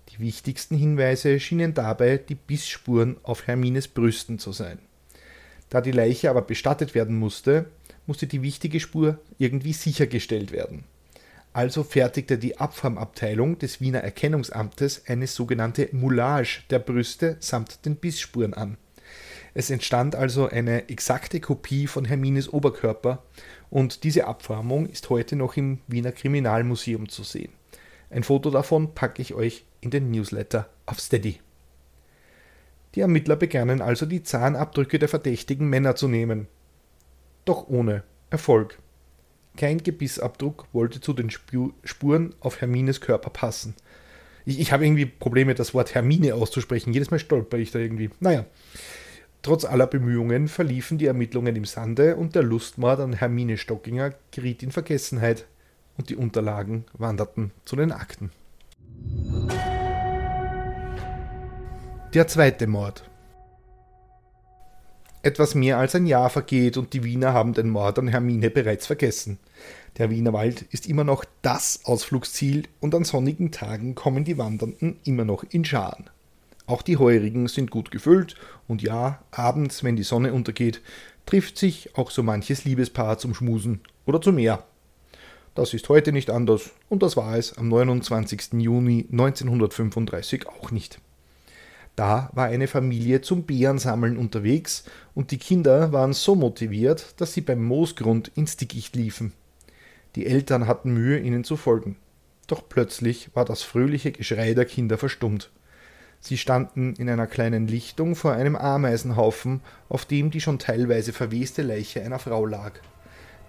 Die 0.10 0.20
wichtigsten 0.20 0.78
Hinweise 0.78 1.40
schienen 1.40 1.74
dabei 1.74 2.18
die 2.18 2.36
Bissspuren 2.36 3.18
auf 3.24 3.48
Hermines 3.48 3.88
Brüsten 3.88 4.38
zu 4.38 4.52
sein. 4.52 4.78
Da 5.72 5.82
die 5.82 5.92
Leiche 5.92 6.30
aber 6.30 6.44
bestattet 6.44 6.94
werden 6.94 7.18
musste, 7.18 7.66
musste 8.06 8.28
die 8.28 8.44
wichtige 8.44 8.80
Spur 8.80 9.18
irgendwie 9.40 9.74
sichergestellt 9.74 10.52
werden. 10.52 10.84
Also 11.54 11.84
fertigte 11.84 12.40
die 12.40 12.58
Abfarmabteilung 12.58 13.60
des 13.60 13.80
Wiener 13.80 14.00
Erkennungsamtes 14.00 15.04
eine 15.08 15.28
sogenannte 15.28 15.88
Moulage 15.92 16.64
der 16.72 16.80
Brüste 16.80 17.38
samt 17.40 17.86
den 17.86 17.96
Bissspuren 17.96 18.56
an. 18.56 18.78
Es 19.54 19.70
entstand 19.70 20.16
also 20.16 20.50
eine 20.50 20.90
exakte 20.90 21.40
Kopie 21.40 21.86
von 21.86 22.06
Hermines 22.06 22.52
Oberkörper 22.52 23.24
und 23.70 24.04
diese 24.04 24.26
Abformung 24.26 24.88
ist 24.88 25.12
heute 25.12 25.36
noch 25.36 25.56
im 25.56 25.80
Wiener 25.88 26.12
Kriminalmuseum 26.12 27.08
zu 27.08 27.24
sehen. 27.24 27.54
Ein 28.10 28.24
Foto 28.24 28.50
davon 28.50 28.96
packe 28.96 29.22
ich 29.22 29.36
euch 29.36 29.66
in 29.80 29.92
den 29.92 30.10
Newsletter 30.10 30.70
auf 30.88 31.00
Steady. 31.00 31.40
Die 32.96 33.02
Ermittler 33.02 33.36
begannen 33.36 33.82
also 33.82 34.08
die 34.08 34.24
Zahnabdrücke 34.24 34.98
der 34.98 35.10
verdächtigen 35.10 35.68
Männer 35.68 35.96
zu 35.96 36.08
nehmen. 36.08 36.48
Doch 37.46 37.68
ohne 37.68 38.04
Erfolg. 38.32 38.80
Kein 39.56 39.78
Gebissabdruck 39.78 40.68
wollte 40.74 41.00
zu 41.00 41.14
den 41.14 41.30
Spuren 41.30 42.34
auf 42.40 42.62
Hermines 42.62 43.02
Körper 43.02 43.30
passen. 43.30 43.76
Ich, 44.46 44.60
ich 44.60 44.72
habe 44.72 44.86
irgendwie 44.86 45.06
Probleme, 45.06 45.54
das 45.54 45.74
Wort 45.74 45.94
Hermine 45.94 46.36
auszusprechen. 46.36 46.94
Jedes 46.94 47.12
Mal 47.12 47.20
stolper 47.20 47.58
ich 47.58 47.72
da 47.72 47.80
irgendwie. 47.80 48.10
Naja. 48.20 48.46
Trotz 49.42 49.66
aller 49.66 49.88
Bemühungen 49.88 50.48
verliefen 50.48 50.98
die 50.98 51.06
Ermittlungen 51.06 51.56
im 51.56 51.66
Sande 51.66 52.16
und 52.16 52.34
der 52.34 52.44
Lustmord 52.44 53.02
an 53.02 53.14
Hermine 53.14 53.58
Stockinger 53.58 54.14
geriet 54.32 54.64
in 54.64 54.72
Vergessenheit 54.72 55.46
und 55.98 56.10
die 56.10 56.16
Unterlagen 56.16 56.86
wanderten 56.94 57.52
zu 57.66 57.76
den 57.76 57.92
Akten. 57.92 58.32
Der 62.14 62.28
zweite 62.28 62.68
Mord. 62.68 63.10
Etwas 65.26 65.56
mehr 65.56 65.78
als 65.78 65.96
ein 65.96 66.06
Jahr 66.06 66.30
vergeht 66.30 66.76
und 66.76 66.92
die 66.92 67.06
Wiener 67.06 67.32
haben 67.32 67.54
den 67.54 67.70
Mord 67.70 67.98
an 67.98 68.10
Hermine 68.10 68.50
bereits 68.50 68.86
vergessen. 68.86 69.40
Der 69.98 70.10
Wienerwald 70.10 70.64
ist 70.64 70.86
immer 70.86 71.06
noch 71.06 71.24
das 71.42 71.80
Ausflugsziel 71.86 72.64
und 72.82 72.94
an 72.94 73.06
sonnigen 73.06 73.50
Tagen 73.50 73.96
kommen 73.96 74.26
die 74.26 74.38
Wandernden 74.38 75.00
immer 75.06 75.24
noch 75.24 75.46
in 75.50 75.64
Scharen. 75.64 76.10
Auch 76.66 76.82
die 76.82 76.98
Heurigen 76.98 77.48
sind 77.48 77.72
gut 77.72 77.90
gefüllt 77.90 78.36
und 78.68 78.82
ja, 78.82 79.24
abends, 79.32 79.82
wenn 79.82 79.96
die 79.96 80.04
Sonne 80.04 80.34
untergeht, 80.34 80.82
trifft 81.26 81.58
sich 81.58 81.98
auch 81.98 82.12
so 82.12 82.22
manches 82.22 82.66
Liebespaar 82.66 83.18
zum 83.18 83.34
Schmusen 83.34 83.80
oder 84.06 84.20
zum 84.20 84.36
Meer. 84.36 84.66
Das 85.56 85.74
ist 85.74 85.88
heute 85.88 86.12
nicht 86.12 86.32
anders 86.32 86.72
und 86.90 87.02
das 87.02 87.16
war 87.16 87.38
es 87.38 87.58
am 87.58 87.70
29. 87.70 88.56
Juni 88.60 89.08
1935 89.10 90.50
auch 90.50 90.72
nicht. 90.72 91.00
Da 91.96 92.30
war 92.34 92.48
eine 92.48 92.68
Familie 92.68 93.22
zum 93.22 93.44
Bärensammeln 93.44 94.18
unterwegs 94.18 94.84
und 95.14 95.30
die 95.30 95.38
Kinder 95.38 95.92
waren 95.92 96.14
so 96.14 96.34
motiviert, 96.34 97.14
dass 97.18 97.34
sie 97.34 97.42
beim 97.42 97.64
Moosgrund 97.64 98.32
ins 98.36 98.58
Dickicht 98.58 98.96
liefen. 98.96 99.34
Die 100.16 100.26
Eltern 100.26 100.68
hatten 100.68 100.94
Mühe, 100.94 101.20
ihnen 101.20 101.44
zu 101.44 101.56
folgen. 101.56 101.98
Doch 102.48 102.68
plötzlich 102.68 103.30
war 103.36 103.46
das 103.46 103.62
fröhliche 103.62 104.12
Geschrei 104.12 104.54
der 104.54 104.66
Kinder 104.66 104.98
verstummt. 104.98 105.52
Sie 106.20 106.38
standen 106.38 106.96
in 106.96 107.10
einer 107.10 107.28
kleinen 107.28 107.68
Lichtung 107.68 108.16
vor 108.16 108.34
einem 108.34 108.56
Ameisenhaufen, 108.56 109.62
auf 109.90 110.06
dem 110.06 110.32
die 110.32 110.42
schon 110.42 110.58
teilweise 110.58 111.14
verweste 111.14 111.62
Leiche 111.62 112.02
einer 112.02 112.20
Frau 112.20 112.46
lag. 112.46 112.74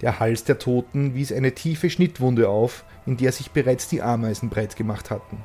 Der 0.00 0.18
Hals 0.20 0.44
der 0.44 0.58
Toten 0.58 1.14
wies 1.14 1.32
eine 1.32 1.52
tiefe 1.52 1.88
Schnittwunde 1.88 2.48
auf, 2.48 2.84
in 3.06 3.16
der 3.16 3.32
sich 3.32 3.52
bereits 3.52 3.88
die 3.88 4.02
Ameisen 4.02 4.50
breit 4.50 4.76
gemacht 4.76 5.10
hatten. 5.10 5.38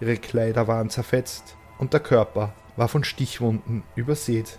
Ihre 0.00 0.16
Kleider 0.16 0.66
waren 0.68 0.90
zerfetzt 0.90 1.56
und 1.78 1.92
der 1.92 2.00
Körper 2.00 2.52
war 2.76 2.88
von 2.88 3.04
Stichwunden 3.04 3.82
übersät. 3.94 4.58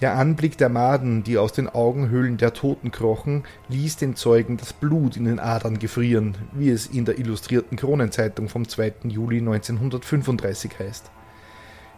Der 0.00 0.14
Anblick 0.14 0.58
der 0.58 0.68
Maden, 0.68 1.24
die 1.24 1.38
aus 1.38 1.54
den 1.54 1.70
Augenhöhlen 1.70 2.36
der 2.36 2.52
Toten 2.52 2.90
krochen, 2.90 3.44
ließ 3.68 3.96
den 3.96 4.14
Zeugen 4.14 4.58
das 4.58 4.74
Blut 4.74 5.16
in 5.16 5.24
den 5.24 5.38
Adern 5.38 5.78
gefrieren, 5.78 6.36
wie 6.52 6.68
es 6.68 6.86
in 6.86 7.06
der 7.06 7.18
illustrierten 7.18 7.78
Kronenzeitung 7.78 8.50
vom 8.50 8.68
2. 8.68 8.92
Juli 9.04 9.38
1935 9.38 10.78
heißt. 10.78 11.10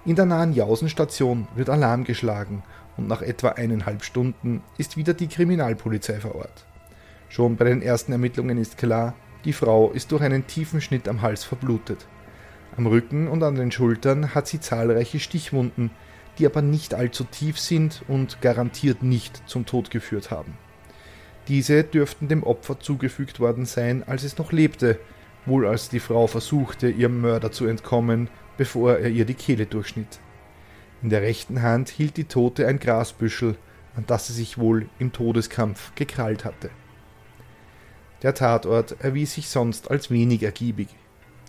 In 0.04 0.14
der 0.14 0.26
nahen 0.26 0.52
Jausenstation 0.52 1.48
wird 1.56 1.68
Alarm 1.70 2.04
geschlagen 2.04 2.62
und 2.96 3.08
nach 3.08 3.20
etwa 3.20 3.48
eineinhalb 3.48 4.04
Stunden 4.04 4.62
ist 4.78 4.96
wieder 4.96 5.12
die 5.12 5.26
Kriminalpolizei 5.26 6.20
vor 6.20 6.36
Ort. 6.36 6.66
Schon 7.28 7.56
bei 7.56 7.64
den 7.64 7.82
ersten 7.82 8.12
Ermittlungen 8.12 8.58
ist 8.58 8.78
klar, 8.78 9.14
die 9.44 9.52
Frau 9.52 9.90
ist 9.90 10.12
durch 10.12 10.22
einen 10.22 10.46
tiefen 10.46 10.80
Schnitt 10.80 11.08
am 11.08 11.20
Hals 11.20 11.42
verblutet. 11.42 12.06
Am 12.78 12.86
Rücken 12.86 13.26
und 13.26 13.42
an 13.42 13.56
den 13.56 13.72
Schultern 13.72 14.36
hat 14.36 14.46
sie 14.46 14.60
zahlreiche 14.60 15.18
Stichwunden, 15.18 15.90
die 16.38 16.46
aber 16.46 16.62
nicht 16.62 16.94
allzu 16.94 17.24
tief 17.24 17.58
sind 17.58 18.04
und 18.06 18.40
garantiert 18.40 19.02
nicht 19.02 19.42
zum 19.48 19.66
Tod 19.66 19.90
geführt 19.90 20.30
haben. 20.30 20.56
Diese 21.48 21.82
dürften 21.82 22.28
dem 22.28 22.44
Opfer 22.44 22.78
zugefügt 22.78 23.40
worden 23.40 23.66
sein, 23.66 24.04
als 24.06 24.22
es 24.22 24.38
noch 24.38 24.52
lebte, 24.52 25.00
wohl 25.44 25.66
als 25.66 25.88
die 25.88 25.98
Frau 25.98 26.28
versuchte, 26.28 26.88
ihrem 26.88 27.20
Mörder 27.20 27.50
zu 27.50 27.66
entkommen, 27.66 28.30
bevor 28.56 28.96
er 28.96 29.08
ihr 29.08 29.24
die 29.24 29.34
Kehle 29.34 29.66
durchschnitt. 29.66 30.20
In 31.02 31.10
der 31.10 31.22
rechten 31.22 31.62
Hand 31.62 31.88
hielt 31.88 32.16
die 32.16 32.26
Tote 32.26 32.68
ein 32.68 32.78
Grasbüschel, 32.78 33.56
an 33.96 34.04
das 34.06 34.28
sie 34.28 34.34
sich 34.34 34.56
wohl 34.56 34.88
im 35.00 35.12
Todeskampf 35.12 35.96
gekrallt 35.96 36.44
hatte. 36.44 36.70
Der 38.22 38.34
Tatort 38.34 39.00
erwies 39.00 39.34
sich 39.34 39.48
sonst 39.48 39.90
als 39.90 40.12
wenig 40.12 40.44
ergiebig. 40.44 40.86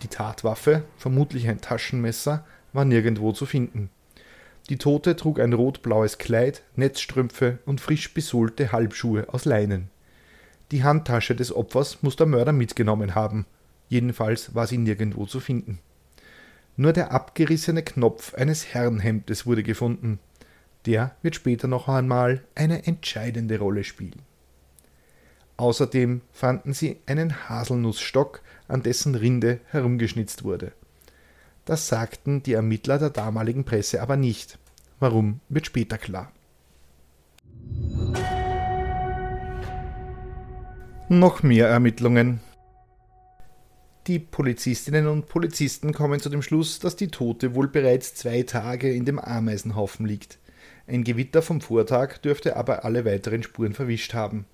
Die 0.01 0.07
Tatwaffe, 0.07 0.83
vermutlich 0.97 1.47
ein 1.47 1.61
Taschenmesser, 1.61 2.45
war 2.73 2.85
nirgendwo 2.85 3.31
zu 3.31 3.45
finden. 3.45 3.89
Die 4.69 4.77
Tote 4.77 5.15
trug 5.15 5.39
ein 5.39 5.53
rot-blaues 5.53 6.19
Kleid, 6.19 6.61
Netzstrümpfe 6.75 7.59
und 7.65 7.81
frisch 7.81 8.13
besohlte 8.13 8.71
Halbschuhe 8.71 9.27
aus 9.33 9.45
Leinen. 9.45 9.89
Die 10.71 10.83
Handtasche 10.83 11.35
des 11.35 11.51
Opfers 11.55 12.03
muss 12.03 12.15
der 12.15 12.27
Mörder 12.27 12.51
mitgenommen 12.51 13.15
haben. 13.15 13.45
Jedenfalls 13.89 14.53
war 14.53 14.67
sie 14.67 14.77
nirgendwo 14.77 15.25
zu 15.25 15.39
finden. 15.39 15.79
Nur 16.77 16.93
der 16.93 17.11
abgerissene 17.11 17.81
Knopf 17.81 18.35
eines 18.35 18.73
Herrenhemdes 18.73 19.47
wurde 19.47 19.63
gefunden. 19.63 20.19
Der 20.85 21.15
wird 21.23 21.35
später 21.35 21.67
noch 21.67 21.89
einmal 21.89 22.43
eine 22.55 22.85
entscheidende 22.85 23.57
Rolle 23.59 23.83
spielen. 23.83 24.21
Außerdem 25.57 26.21
fanden 26.31 26.73
sie 26.73 27.01
einen 27.05 27.49
Haselnussstock, 27.49 28.41
an 28.69 28.83
dessen 28.83 29.15
Rinde 29.15 29.59
herumgeschnitzt 29.65 30.43
wurde. 30.43 30.71
Das 31.65 31.87
sagten 31.87 32.41
die 32.41 32.53
Ermittler 32.53 32.97
der 32.97 33.09
damaligen 33.09 33.65
Presse 33.65 34.01
aber 34.01 34.15
nicht. 34.15 34.57
Warum, 34.99 35.41
wird 35.49 35.65
später 35.65 35.97
klar. 35.97 36.31
Noch 41.09 41.43
mehr 41.43 41.67
Ermittlungen. 41.67 42.39
Die 44.07 44.19
Polizistinnen 44.19 45.07
und 45.07 45.27
Polizisten 45.27 45.93
kommen 45.93 46.19
zu 46.19 46.29
dem 46.29 46.41
Schluss, 46.41 46.79
dass 46.79 46.95
die 46.95 47.09
Tote 47.09 47.53
wohl 47.55 47.67
bereits 47.67 48.15
zwei 48.15 48.43
Tage 48.43 48.91
in 48.91 49.05
dem 49.05 49.19
Ameisenhaufen 49.19 50.05
liegt. 50.05 50.39
Ein 50.87 51.03
Gewitter 51.03 51.41
vom 51.41 51.61
Vortag 51.61 52.17
dürfte 52.17 52.55
aber 52.55 52.83
alle 52.85 53.05
weiteren 53.05 53.43
Spuren 53.43 53.73
verwischt 53.73 54.15
haben. 54.15 54.45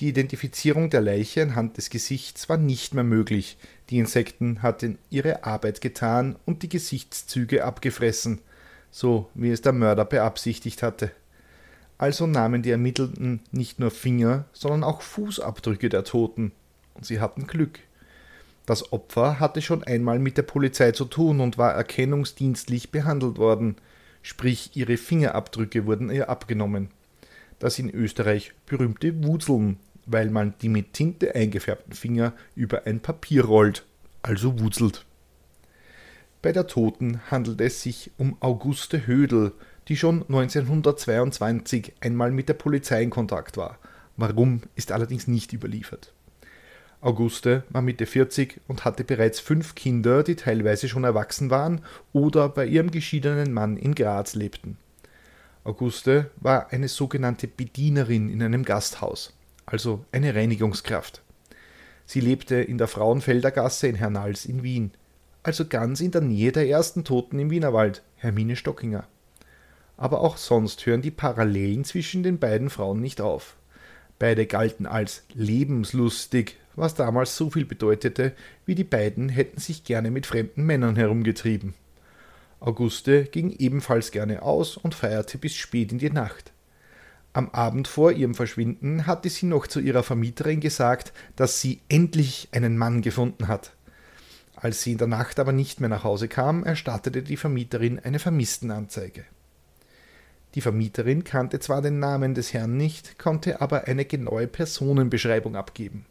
Die 0.00 0.08
Identifizierung 0.08 0.90
der 0.90 1.00
Leiche 1.00 1.42
anhand 1.42 1.76
des 1.76 1.90
Gesichts 1.90 2.48
war 2.48 2.56
nicht 2.56 2.94
mehr 2.94 3.02
möglich. 3.02 3.58
Die 3.90 3.98
Insekten 3.98 4.62
hatten 4.62 4.96
ihre 5.10 5.44
Arbeit 5.44 5.80
getan 5.80 6.36
und 6.46 6.62
die 6.62 6.68
Gesichtszüge 6.68 7.64
abgefressen, 7.64 8.38
so 8.92 9.28
wie 9.34 9.50
es 9.50 9.60
der 9.60 9.72
Mörder 9.72 10.04
beabsichtigt 10.04 10.84
hatte. 10.84 11.10
Also 11.98 12.28
nahmen 12.28 12.62
die 12.62 12.70
Ermittelten 12.70 13.40
nicht 13.50 13.80
nur 13.80 13.90
Finger, 13.90 14.44
sondern 14.52 14.84
auch 14.84 15.02
Fußabdrücke 15.02 15.88
der 15.88 16.04
Toten. 16.04 16.52
Und 16.94 17.04
sie 17.04 17.18
hatten 17.18 17.48
Glück. 17.48 17.80
Das 18.66 18.92
Opfer 18.92 19.40
hatte 19.40 19.62
schon 19.62 19.82
einmal 19.82 20.20
mit 20.20 20.36
der 20.36 20.42
Polizei 20.42 20.92
zu 20.92 21.06
tun 21.06 21.40
und 21.40 21.58
war 21.58 21.72
erkennungsdienstlich 21.72 22.92
behandelt 22.92 23.38
worden, 23.38 23.74
sprich 24.22 24.70
ihre 24.74 24.96
Fingerabdrücke 24.96 25.86
wurden 25.86 26.10
ihr 26.10 26.28
abgenommen. 26.28 26.90
Das 27.58 27.80
in 27.80 27.90
Österreich 27.90 28.52
berühmte 28.66 29.24
Wutzeln 29.24 29.78
weil 30.08 30.30
man 30.30 30.54
die 30.60 30.68
mit 30.68 30.94
Tinte 30.94 31.34
eingefärbten 31.34 31.92
Finger 31.92 32.32
über 32.56 32.86
ein 32.86 33.00
Papier 33.00 33.44
rollt, 33.44 33.84
also 34.22 34.58
wutzelt. 34.58 35.04
Bei 36.40 36.52
der 36.52 36.66
Toten 36.66 37.20
handelt 37.30 37.60
es 37.60 37.82
sich 37.82 38.10
um 38.16 38.36
Auguste 38.40 39.06
Hödel, 39.06 39.52
die 39.88 39.96
schon 39.96 40.22
1922 40.22 41.94
einmal 42.00 42.30
mit 42.30 42.48
der 42.48 42.54
Polizei 42.54 43.02
in 43.02 43.10
Kontakt 43.10 43.56
war. 43.56 43.78
Warum 44.16 44.62
ist 44.74 44.92
allerdings 44.92 45.26
nicht 45.26 45.52
überliefert. 45.52 46.12
Auguste 47.00 47.62
war 47.70 47.82
Mitte 47.82 48.06
40 48.06 48.60
und 48.66 48.84
hatte 48.84 49.04
bereits 49.04 49.38
fünf 49.38 49.74
Kinder, 49.74 50.24
die 50.24 50.34
teilweise 50.34 50.88
schon 50.88 51.04
erwachsen 51.04 51.50
waren 51.50 51.82
oder 52.12 52.48
bei 52.48 52.66
ihrem 52.66 52.90
geschiedenen 52.90 53.52
Mann 53.52 53.76
in 53.76 53.94
Graz 53.94 54.34
lebten. 54.34 54.76
Auguste 55.62 56.30
war 56.36 56.72
eine 56.72 56.88
sogenannte 56.88 57.46
Bedienerin 57.46 58.28
in 58.30 58.42
einem 58.42 58.64
Gasthaus 58.64 59.37
also 59.70 60.04
eine 60.12 60.34
Reinigungskraft. 60.34 61.22
Sie 62.06 62.20
lebte 62.20 62.56
in 62.56 62.78
der 62.78 62.88
Frauenfelder 62.88 63.50
Gasse 63.50 63.86
in 63.86 63.94
Hernals 63.94 64.46
in 64.46 64.62
Wien, 64.62 64.92
also 65.42 65.66
ganz 65.66 66.00
in 66.00 66.10
der 66.10 66.22
Nähe 66.22 66.52
der 66.52 66.68
ersten 66.68 67.04
Toten 67.04 67.38
im 67.38 67.50
Wienerwald, 67.50 68.02
Hermine 68.16 68.56
Stockinger. 68.56 69.06
Aber 69.96 70.20
auch 70.20 70.36
sonst 70.36 70.86
hören 70.86 71.02
die 71.02 71.10
Parallelen 71.10 71.84
zwischen 71.84 72.22
den 72.22 72.38
beiden 72.38 72.70
Frauen 72.70 73.00
nicht 73.00 73.20
auf. 73.20 73.56
Beide 74.18 74.46
galten 74.46 74.86
als 74.86 75.24
lebenslustig, 75.34 76.56
was 76.74 76.94
damals 76.94 77.36
so 77.36 77.50
viel 77.50 77.64
bedeutete, 77.64 78.32
wie 78.64 78.74
die 78.74 78.84
beiden 78.84 79.28
hätten 79.28 79.60
sich 79.60 79.84
gerne 79.84 80.10
mit 80.10 80.26
fremden 80.26 80.64
Männern 80.64 80.96
herumgetrieben. 80.96 81.74
Auguste 82.60 83.24
ging 83.24 83.54
ebenfalls 83.58 84.10
gerne 84.10 84.42
aus 84.42 84.76
und 84.76 84.94
feierte 84.94 85.38
bis 85.38 85.54
spät 85.54 85.92
in 85.92 85.98
die 85.98 86.10
Nacht. 86.10 86.52
Am 87.38 87.50
Abend 87.50 87.86
vor 87.86 88.10
ihrem 88.10 88.34
Verschwinden 88.34 89.06
hatte 89.06 89.30
sie 89.30 89.46
noch 89.46 89.68
zu 89.68 89.78
ihrer 89.78 90.02
Vermieterin 90.02 90.58
gesagt, 90.58 91.12
dass 91.36 91.60
sie 91.60 91.80
endlich 91.88 92.48
einen 92.50 92.76
Mann 92.76 93.00
gefunden 93.00 93.46
hat. 93.46 93.76
Als 94.56 94.82
sie 94.82 94.90
in 94.90 94.98
der 94.98 95.06
Nacht 95.06 95.38
aber 95.38 95.52
nicht 95.52 95.78
mehr 95.78 95.88
nach 95.88 96.02
Hause 96.02 96.26
kam, 96.26 96.64
erstattete 96.64 97.22
die 97.22 97.36
Vermieterin 97.36 98.00
eine 98.00 98.18
Vermisstenanzeige. 98.18 99.24
Die 100.56 100.60
Vermieterin 100.60 101.22
kannte 101.22 101.60
zwar 101.60 101.80
den 101.80 102.00
Namen 102.00 102.34
des 102.34 102.52
Herrn 102.52 102.76
nicht, 102.76 103.20
konnte 103.20 103.60
aber 103.60 103.84
eine 103.84 104.04
genaue 104.04 104.48
Personenbeschreibung 104.48 105.54
abgeben. 105.54 106.06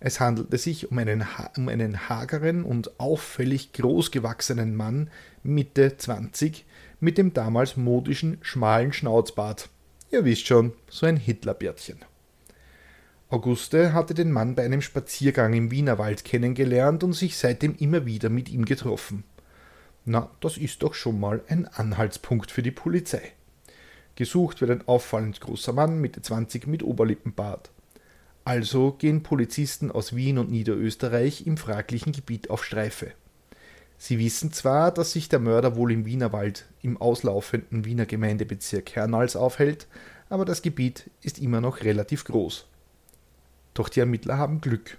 Es 0.00 0.20
handelte 0.20 0.58
sich 0.58 0.90
um 0.90 0.98
einen, 0.98 1.24
um 1.56 1.68
einen 1.68 2.10
hageren 2.10 2.62
und 2.62 3.00
auffällig 3.00 3.72
großgewachsenen 3.72 4.76
Mann 4.76 5.08
Mitte 5.42 5.96
20 5.96 6.66
mit 7.00 7.16
dem 7.16 7.32
damals 7.32 7.78
modischen 7.78 8.36
schmalen 8.42 8.92
Schnauzbart. 8.92 9.70
Ihr 10.10 10.24
wisst 10.24 10.46
schon, 10.46 10.72
so 10.88 11.04
ein 11.04 11.18
Hitlerbärtchen. 11.18 11.98
Auguste 13.28 13.92
hatte 13.92 14.14
den 14.14 14.32
Mann 14.32 14.54
bei 14.54 14.64
einem 14.64 14.80
Spaziergang 14.80 15.52
im 15.52 15.70
Wienerwald 15.70 16.24
kennengelernt 16.24 17.04
und 17.04 17.12
sich 17.12 17.36
seitdem 17.36 17.76
immer 17.76 18.06
wieder 18.06 18.30
mit 18.30 18.48
ihm 18.48 18.64
getroffen. 18.64 19.24
Na, 20.06 20.30
das 20.40 20.56
ist 20.56 20.82
doch 20.82 20.94
schon 20.94 21.20
mal 21.20 21.42
ein 21.48 21.66
Anhaltspunkt 21.66 22.50
für 22.50 22.62
die 22.62 22.70
Polizei. 22.70 23.32
Gesucht 24.14 24.62
wird 24.62 24.70
ein 24.70 24.88
auffallend 24.88 25.42
großer 25.42 25.74
Mann 25.74 26.00
Mitte 26.00 26.22
20 26.22 26.66
mit 26.66 26.82
Oberlippenbart. 26.82 27.70
Also 28.44 28.92
gehen 28.92 29.22
Polizisten 29.22 29.90
aus 29.92 30.16
Wien 30.16 30.38
und 30.38 30.50
Niederösterreich 30.50 31.46
im 31.46 31.58
fraglichen 31.58 32.12
Gebiet 32.12 32.48
auf 32.48 32.64
Streife. 32.64 33.12
Sie 33.98 34.20
wissen 34.20 34.52
zwar, 34.52 34.92
dass 34.92 35.12
sich 35.12 35.28
der 35.28 35.40
Mörder 35.40 35.74
wohl 35.74 35.90
im 35.90 36.06
Wienerwald 36.06 36.66
im 36.82 36.96
auslaufenden 36.96 37.84
Wiener 37.84 38.06
Gemeindebezirk 38.06 38.94
Hernals 38.94 39.34
aufhält, 39.34 39.88
aber 40.28 40.44
das 40.44 40.62
Gebiet 40.62 41.10
ist 41.22 41.40
immer 41.40 41.60
noch 41.60 41.82
relativ 41.82 42.24
groß. 42.24 42.66
Doch 43.74 43.88
die 43.88 44.00
Ermittler 44.00 44.38
haben 44.38 44.60
Glück. 44.60 44.98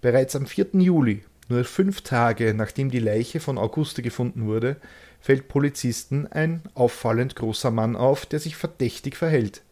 Bereits 0.00 0.34
am 0.34 0.46
4. 0.46 0.70
Juli, 0.74 1.24
nur 1.48 1.64
fünf 1.64 2.00
Tage 2.00 2.54
nachdem 2.54 2.90
die 2.90 2.98
Leiche 2.98 3.38
von 3.38 3.56
Auguste 3.56 4.02
gefunden 4.02 4.46
wurde, 4.46 4.76
fällt 5.20 5.48
Polizisten 5.48 6.26
ein 6.26 6.62
auffallend 6.74 7.36
großer 7.36 7.70
Mann 7.70 7.94
auf, 7.94 8.26
der 8.26 8.40
sich 8.40 8.56
verdächtig 8.56 9.16
verhält. 9.16 9.62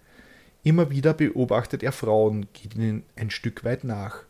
Immer 0.63 0.91
wieder 0.91 1.15
beobachtet 1.15 1.83
er 1.83 1.93
Frauen, 1.93 2.47
geht 2.53 2.77
ihnen 2.77 3.03
ein 3.17 3.31
Stück 3.31 3.65
weit 3.65 3.83
nach. 3.85 4.25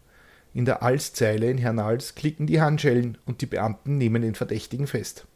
In 0.54 0.66
der 0.66 0.82
Alszeile 0.82 1.50
in 1.50 1.56
Hernals 1.56 2.14
klicken 2.14 2.46
die 2.46 2.60
Handschellen 2.60 3.16
und 3.24 3.40
die 3.40 3.46
Beamten 3.46 3.96
nehmen 3.96 4.20
den 4.20 4.34
Verdächtigen 4.34 4.86
fest. 4.86 5.26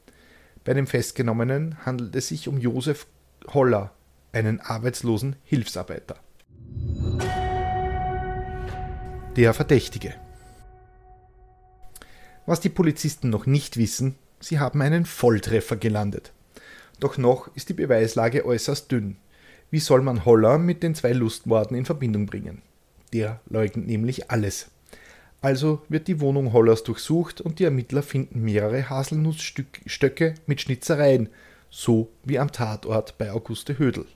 Bei 0.64 0.75
dem 0.75 0.87
Festgenommenen 0.87 1.87
handelt 1.87 2.14
es 2.16 2.28
sich 2.28 2.49
um 2.49 2.58
Josef 2.58 3.06
Holler, 3.54 3.92
einen 4.32 4.61
arbeitslosen 4.61 5.37
Hilfsarbeiter. 5.44 6.16
Der 9.37 9.54
Verdächtige. 9.54 10.14
Was 12.44 12.61
die 12.61 12.68
Polizisten 12.68 13.30
noch 13.30 13.46
nicht 13.46 13.76
wissen, 13.76 14.16
sie 14.40 14.58
haben 14.58 14.82
einen 14.82 15.06
Volltreffer 15.06 15.76
gelandet. 15.76 16.32
Doch 17.00 17.16
noch 17.16 17.54
ist 17.54 17.70
die 17.70 17.75
Beweislage 17.75 18.44
äußerst 18.44 18.90
dünn. 18.92 19.16
Wie 19.70 19.80
soll 19.80 20.02
man 20.02 20.25
Holler 20.25 20.58
mit 20.58 20.82
den 20.82 20.94
zwei 20.94 21.12
Lustmorden 21.12 21.76
in 21.76 21.87
Verbindung 21.87 22.26
bringen? 22.26 22.62
Der 23.12 23.40
leugnet 23.49 23.87
nämlich 23.87 24.30
alles. 24.30 24.70
Also 25.46 25.80
wird 25.88 26.08
die 26.08 26.20
Wohnung 26.20 26.52
Hollers 26.52 26.82
durchsucht 26.82 27.40
und 27.40 27.60
die 27.60 27.64
Ermittler 27.66 28.02
finden 28.02 28.42
mehrere 28.42 28.90
Haselnussstöcke 28.90 30.34
mit 30.46 30.60
Schnitzereien, 30.60 31.28
so 31.70 32.10
wie 32.24 32.40
am 32.40 32.50
Tatort 32.50 33.16
bei 33.16 33.30
Auguste 33.30 33.78
Hödel. 33.78 34.06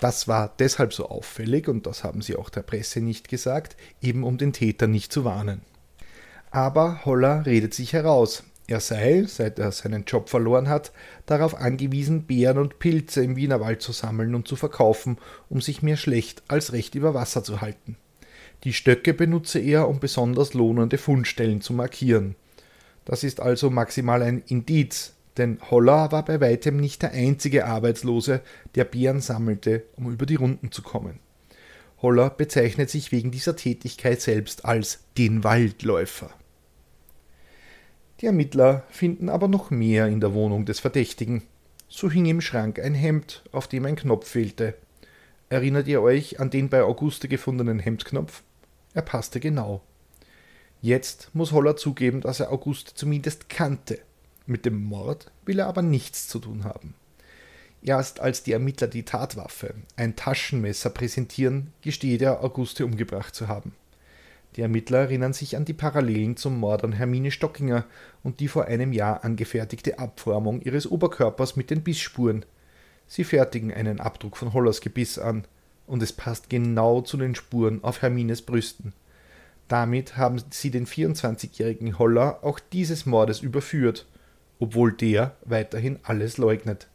Das 0.00 0.26
war 0.26 0.52
deshalb 0.58 0.92
so 0.92 1.08
auffällig, 1.08 1.68
und 1.68 1.86
das 1.86 2.02
haben 2.02 2.22
sie 2.22 2.34
auch 2.34 2.50
der 2.50 2.62
Presse 2.62 3.00
nicht 3.00 3.28
gesagt, 3.28 3.76
eben 4.02 4.24
um 4.24 4.36
den 4.36 4.52
Täter 4.52 4.88
nicht 4.88 5.12
zu 5.12 5.24
warnen. 5.24 5.60
Aber 6.50 7.04
Holler 7.04 7.46
redet 7.46 7.72
sich 7.72 7.92
heraus. 7.92 8.42
Er 8.66 8.80
sei, 8.80 9.26
seit 9.28 9.60
er 9.60 9.70
seinen 9.70 10.06
Job 10.06 10.28
verloren 10.28 10.68
hat, 10.68 10.90
darauf 11.26 11.54
angewiesen, 11.54 12.24
Beeren 12.24 12.58
und 12.58 12.80
Pilze 12.80 13.22
im 13.22 13.36
Wienerwald 13.36 13.80
zu 13.80 13.92
sammeln 13.92 14.34
und 14.34 14.48
zu 14.48 14.56
verkaufen, 14.56 15.18
um 15.48 15.60
sich 15.60 15.82
mehr 15.82 15.96
schlecht 15.96 16.42
als 16.48 16.72
recht 16.72 16.96
über 16.96 17.14
Wasser 17.14 17.44
zu 17.44 17.60
halten. 17.60 17.96
Die 18.64 18.72
Stöcke 18.72 19.12
benutze 19.12 19.58
er, 19.58 19.88
um 19.88 20.00
besonders 20.00 20.54
lohnende 20.54 20.96
Fundstellen 20.96 21.60
zu 21.60 21.74
markieren. 21.74 22.34
Das 23.04 23.22
ist 23.22 23.40
also 23.40 23.68
maximal 23.68 24.22
ein 24.22 24.42
Indiz, 24.46 25.12
denn 25.36 25.58
Holler 25.70 26.10
war 26.12 26.24
bei 26.24 26.40
weitem 26.40 26.78
nicht 26.78 27.02
der 27.02 27.12
einzige 27.12 27.66
Arbeitslose, 27.66 28.40
der 28.74 28.84
Beeren 28.84 29.20
sammelte, 29.20 29.84
um 29.96 30.10
über 30.10 30.24
die 30.24 30.36
Runden 30.36 30.72
zu 30.72 30.80
kommen. 30.80 31.18
Holler 32.00 32.30
bezeichnet 32.30 32.88
sich 32.88 33.12
wegen 33.12 33.30
dieser 33.30 33.54
Tätigkeit 33.54 34.22
selbst 34.22 34.64
als 34.64 35.00
den 35.18 35.44
Waldläufer. 35.44 36.30
Die 38.20 38.26
Ermittler 38.26 38.84
finden 38.88 39.28
aber 39.28 39.48
noch 39.48 39.70
mehr 39.70 40.06
in 40.06 40.20
der 40.20 40.32
Wohnung 40.32 40.64
des 40.64 40.80
Verdächtigen. 40.80 41.42
So 41.88 42.10
hing 42.10 42.24
im 42.26 42.40
Schrank 42.40 42.78
ein 42.78 42.94
Hemd, 42.94 43.42
auf 43.52 43.68
dem 43.68 43.84
ein 43.84 43.96
Knopf 43.96 44.28
fehlte. 44.28 44.74
Erinnert 45.50 45.86
ihr 45.86 46.00
euch 46.00 46.40
an 46.40 46.48
den 46.50 46.70
bei 46.70 46.82
Auguste 46.82 47.28
gefundenen 47.28 47.78
Hemdknopf? 47.78 48.42
Er 48.94 49.02
passte 49.02 49.40
genau. 49.40 49.82
Jetzt 50.80 51.30
muss 51.34 51.52
Holler 51.52 51.76
zugeben, 51.76 52.20
dass 52.20 52.40
er 52.40 52.52
August 52.52 52.92
zumindest 52.94 53.48
kannte. 53.48 53.98
Mit 54.46 54.64
dem 54.64 54.84
Mord 54.84 55.30
will 55.44 55.58
er 55.58 55.66
aber 55.66 55.82
nichts 55.82 56.28
zu 56.28 56.38
tun 56.38 56.64
haben. 56.64 56.94
Erst 57.82 58.20
als 58.20 58.42
die 58.42 58.52
Ermittler 58.52 58.86
die 58.86 59.02
Tatwaffe, 59.02 59.74
ein 59.96 60.16
Taschenmesser, 60.16 60.90
präsentieren, 60.90 61.72
gesteht 61.82 62.22
er, 62.22 62.42
Auguste 62.42 62.84
umgebracht 62.84 63.34
zu 63.34 63.48
haben. 63.48 63.74
Die 64.56 64.62
Ermittler 64.62 64.98
erinnern 64.98 65.32
sich 65.32 65.56
an 65.56 65.64
die 65.64 65.72
Parallelen 65.72 66.36
zum 66.36 66.58
Mord 66.58 66.84
an 66.84 66.92
Hermine 66.92 67.30
Stockinger 67.30 67.84
und 68.22 68.40
die 68.40 68.48
vor 68.48 68.66
einem 68.66 68.92
Jahr 68.92 69.24
angefertigte 69.24 69.98
Abformung 69.98 70.62
ihres 70.62 70.90
Oberkörpers 70.90 71.56
mit 71.56 71.70
den 71.70 71.82
Bissspuren. 71.82 72.44
Sie 73.06 73.24
fertigen 73.24 73.72
einen 73.72 74.00
Abdruck 74.00 74.36
von 74.36 74.52
Hollers 74.52 74.80
Gebiss 74.80 75.18
an 75.18 75.46
und 75.86 76.02
es 76.02 76.12
passt 76.12 76.50
genau 76.50 77.00
zu 77.00 77.16
den 77.16 77.34
Spuren 77.34 77.82
auf 77.82 78.02
Hermines 78.02 78.42
Brüsten. 78.42 78.92
Damit 79.68 80.16
haben 80.16 80.42
sie 80.50 80.70
den 80.70 80.86
24-jährigen 80.86 81.98
Holler 81.98 82.38
auch 82.42 82.58
dieses 82.58 83.06
Mordes 83.06 83.40
überführt, 83.40 84.06
obwohl 84.58 84.92
der 84.92 85.36
weiterhin 85.44 85.98
alles 86.02 86.36
leugnet. 86.36 86.88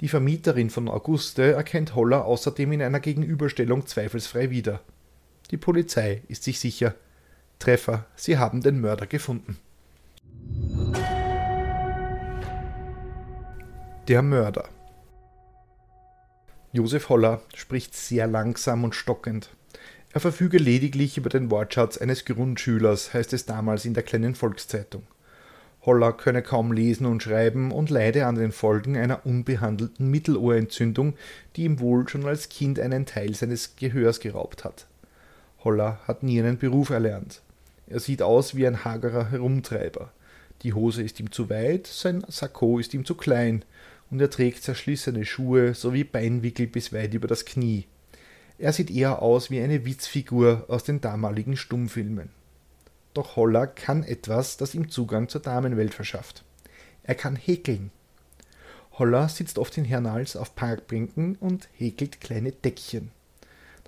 Die 0.00 0.08
Vermieterin 0.08 0.70
von 0.70 0.88
Auguste 0.88 1.52
erkennt 1.52 1.94
Holler 1.94 2.24
außerdem 2.24 2.72
in 2.72 2.82
einer 2.82 3.00
Gegenüberstellung 3.00 3.86
zweifelsfrei 3.86 4.50
wieder. 4.50 4.80
Die 5.50 5.56
Polizei 5.56 6.22
ist 6.28 6.44
sich 6.44 6.60
sicher. 6.60 6.94
Treffer, 7.58 8.06
sie 8.14 8.38
haben 8.38 8.60
den 8.60 8.80
Mörder 8.80 9.06
gefunden. 9.06 9.58
Der 14.06 14.22
Mörder. 14.22 14.68
Josef 16.72 17.08
Holler 17.08 17.40
spricht 17.54 17.94
sehr 17.94 18.26
langsam 18.26 18.84
und 18.84 18.94
stockend. 18.94 19.48
Er 20.12 20.20
verfüge 20.20 20.58
lediglich 20.58 21.16
über 21.16 21.30
den 21.30 21.50
Wortschatz 21.50 21.96
eines 21.96 22.26
Grundschülers, 22.26 23.14
heißt 23.14 23.32
es 23.32 23.46
damals 23.46 23.86
in 23.86 23.94
der 23.94 24.02
kleinen 24.02 24.34
Volkszeitung. 24.34 25.02
Holler 25.86 26.12
könne 26.12 26.42
kaum 26.42 26.72
lesen 26.72 27.06
und 27.06 27.22
schreiben 27.22 27.72
und 27.72 27.88
leide 27.88 28.26
an 28.26 28.34
den 28.34 28.52
Folgen 28.52 28.98
einer 28.98 29.24
unbehandelten 29.24 30.10
Mittelohrentzündung, 30.10 31.14
die 31.56 31.64
ihm 31.64 31.80
wohl 31.80 32.06
schon 32.06 32.26
als 32.26 32.50
Kind 32.50 32.78
einen 32.78 33.06
Teil 33.06 33.34
seines 33.34 33.76
Gehörs 33.76 34.20
geraubt 34.20 34.64
hat. 34.64 34.86
Holler 35.64 35.98
hat 36.06 36.22
nie 36.22 36.38
einen 36.38 36.58
Beruf 36.58 36.90
erlernt. 36.90 37.40
Er 37.86 38.00
sieht 38.00 38.20
aus 38.20 38.54
wie 38.54 38.66
ein 38.66 38.84
hagerer 38.84 39.30
Herumtreiber. 39.30 40.12
Die 40.62 40.74
Hose 40.74 41.02
ist 41.02 41.18
ihm 41.20 41.32
zu 41.32 41.48
weit, 41.48 41.86
sein 41.86 42.24
Sakko 42.28 42.78
ist 42.78 42.92
ihm 42.92 43.06
zu 43.06 43.14
klein, 43.14 43.64
und 44.10 44.20
er 44.20 44.30
trägt 44.30 44.62
zerschlissene 44.62 45.24
Schuhe 45.24 45.74
sowie 45.74 46.04
Beinwickel 46.04 46.66
bis 46.66 46.92
weit 46.92 47.14
über 47.14 47.28
das 47.28 47.44
Knie. 47.44 47.86
Er 48.58 48.72
sieht 48.72 48.90
eher 48.90 49.22
aus 49.22 49.50
wie 49.50 49.60
eine 49.60 49.84
Witzfigur 49.84 50.64
aus 50.68 50.84
den 50.84 51.00
damaligen 51.00 51.56
Stummfilmen. 51.56 52.30
Doch 53.14 53.36
Holler 53.36 53.66
kann 53.66 54.02
etwas, 54.02 54.56
das 54.56 54.74
ihm 54.74 54.90
Zugang 54.90 55.28
zur 55.28 55.40
Damenwelt 55.40 55.94
verschafft. 55.94 56.44
Er 57.02 57.14
kann 57.14 57.36
häkeln. 57.36 57.90
Holler 58.98 59.28
sitzt 59.28 59.58
oft 59.58 59.76
in 59.78 59.84
Hernals 59.84 60.36
auf 60.36 60.54
Parkbänken 60.56 61.36
und 61.36 61.68
häkelt 61.76 62.20
kleine 62.20 62.52
Deckchen. 62.52 63.12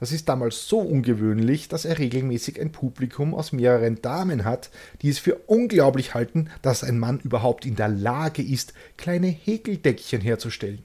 Das 0.01 0.13
ist 0.13 0.31
damals 0.31 0.67
so 0.67 0.79
ungewöhnlich, 0.79 1.69
dass 1.69 1.85
er 1.85 1.99
regelmäßig 1.99 2.59
ein 2.59 2.73
Publikum 2.73 3.35
aus 3.35 3.53
mehreren 3.53 4.01
Damen 4.01 4.47
hat, 4.47 4.71
die 5.03 5.11
es 5.11 5.19
für 5.19 5.35
unglaublich 5.47 6.15
halten, 6.15 6.49
dass 6.63 6.83
ein 6.83 6.99
Mann 6.99 7.21
überhaupt 7.21 7.67
in 7.67 7.77
der 7.77 7.89
Lage 7.89 8.43
ist, 8.43 8.73
kleine 8.97 9.29
Häkeldeckchen 9.29 10.23
herzustellen. 10.23 10.83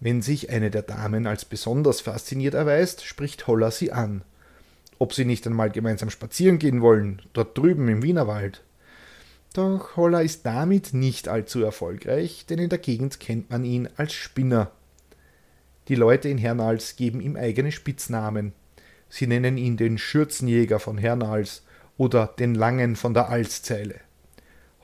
Wenn 0.00 0.20
sich 0.20 0.50
eine 0.50 0.70
der 0.70 0.82
Damen 0.82 1.26
als 1.26 1.46
besonders 1.46 2.02
fasziniert 2.02 2.52
erweist, 2.52 3.04
spricht 3.04 3.46
Holler 3.46 3.70
sie 3.70 3.90
an. 3.90 4.22
Ob 4.98 5.14
sie 5.14 5.24
nicht 5.24 5.46
einmal 5.46 5.70
gemeinsam 5.70 6.10
spazieren 6.10 6.58
gehen 6.58 6.82
wollen, 6.82 7.22
dort 7.32 7.56
drüben 7.56 7.88
im 7.88 8.02
Wienerwald. 8.02 8.62
Doch 9.54 9.96
Holler 9.96 10.22
ist 10.22 10.44
damit 10.44 10.92
nicht 10.92 11.26
allzu 11.28 11.62
erfolgreich, 11.62 12.44
denn 12.48 12.58
in 12.58 12.68
der 12.68 12.78
Gegend 12.78 13.18
kennt 13.18 13.48
man 13.50 13.64
ihn 13.64 13.88
als 13.96 14.12
Spinner. 14.12 14.70
Die 15.90 15.96
Leute 15.96 16.28
in 16.28 16.38
Hernals 16.38 16.94
geben 16.94 17.20
ihm 17.20 17.34
eigene 17.34 17.72
Spitznamen. 17.72 18.52
Sie 19.08 19.26
nennen 19.26 19.58
ihn 19.58 19.76
den 19.76 19.98
Schürzenjäger 19.98 20.78
von 20.78 20.98
Hernals 20.98 21.64
oder 21.98 22.28
den 22.38 22.54
Langen 22.54 22.94
von 22.94 23.12
der 23.12 23.28
Alszeile. 23.28 23.96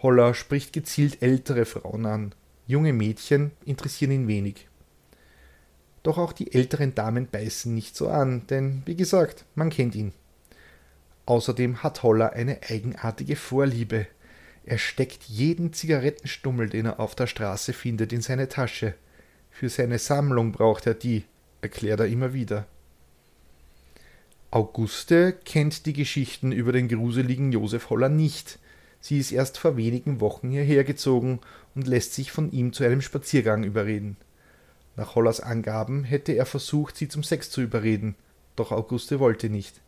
Holler 0.03 0.35
spricht 0.35 0.73
gezielt 0.73 1.23
ältere 1.23 1.65
Frauen 1.65 2.07
an. 2.07 2.35
Junge 2.67 2.93
Mädchen 2.93 3.53
interessieren 3.65 4.11
ihn 4.11 4.27
wenig. 4.27 4.67
Doch 6.03 6.19
auch 6.19 6.33
die 6.33 6.53
älteren 6.53 6.97
Damen 6.97 7.29
beißen 7.29 7.73
nicht 7.73 7.95
so 7.95 8.09
an, 8.09 8.45
denn 8.49 8.83
wie 8.85 8.97
gesagt, 8.97 9.45
man 9.55 9.71
kennt 9.71 9.95
ihn. 9.95 10.13
Außerdem 11.25 11.85
hat 11.85 12.03
Holler 12.03 12.33
eine 12.33 12.59
eigenartige 12.69 13.37
Vorliebe. 13.37 14.09
Er 14.65 14.79
steckt 14.79 15.23
jeden 15.23 15.73
Zigarettenstummel, 15.73 16.69
den 16.69 16.87
er 16.87 16.99
auf 16.99 17.15
der 17.15 17.29
Straße 17.29 17.75
findet, 17.75 18.13
in 18.13 18.23
seine 18.23 18.49
Tasche. 18.49 18.95
Für 19.59 19.71
seine 19.71 19.99
Sammlung 19.99 20.53
braucht 20.53 20.87
er 20.87 20.93
die, 20.93 21.25
erklärt 21.63 22.01
er 22.01 22.09
immer 22.09 22.35
wieder. 22.35 22.67
Auguste 24.51 25.33
kennt 25.33 25.87
die 25.87 25.95
Geschichten 25.95 26.53
über 26.53 26.73
den 26.73 26.89
gruseligen 26.89 27.53
Josef 27.53 27.89
Holler 27.89 28.11
nicht. 28.11 28.59
Sie 29.01 29.19
ist 29.19 29.33
erst 29.33 29.57
vor 29.57 29.79
wenigen 29.79 30.21
Wochen 30.21 30.51
hierher 30.51 30.85
gezogen 30.85 31.41
und 31.75 31.87
lässt 31.87 32.13
sich 32.13 32.33
von 32.33 32.53
ihm 32.53 32.75
zu 32.75 32.85
einem 32.85 33.01
Spaziergang 33.01 33.65
überreden. 33.65 34.19
Nach 34.95 35.15
Hollers 35.15 35.41
Angaben 35.41 36.05
hätte 36.05 36.33
er 36.33 36.45
versucht, 36.45 36.99
sie 36.99 37.09
zum 37.09 37.23
Sex 37.23 37.49
zu 37.49 37.63
überreden, 37.63 38.15
doch 38.57 38.73
Auguste 38.73 39.21
wollte 39.21 39.49
nicht. 39.49 39.81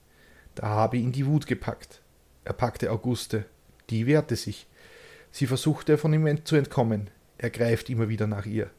Da 0.55 0.69
habe 0.69 0.97
ihn 0.97 1.13
die 1.13 1.27
Wut 1.27 1.47
gepackt. 1.47 2.01
Er 2.47 2.55
packte 2.55 2.91
Auguste. 2.91 3.45
Die 3.91 4.07
wehrte 4.07 4.37
sich. 4.37 4.67
Sie 5.31 5.47
versuchte 5.47 5.99
von 5.99 6.15
ihm 6.15 6.47
zu 6.47 6.57
entkommen. 6.57 7.11
Er 7.37 7.51
greift 7.51 7.91
immer 7.91 8.09
wieder 8.09 8.27
nach 8.27 8.47
ihr. 8.47 8.71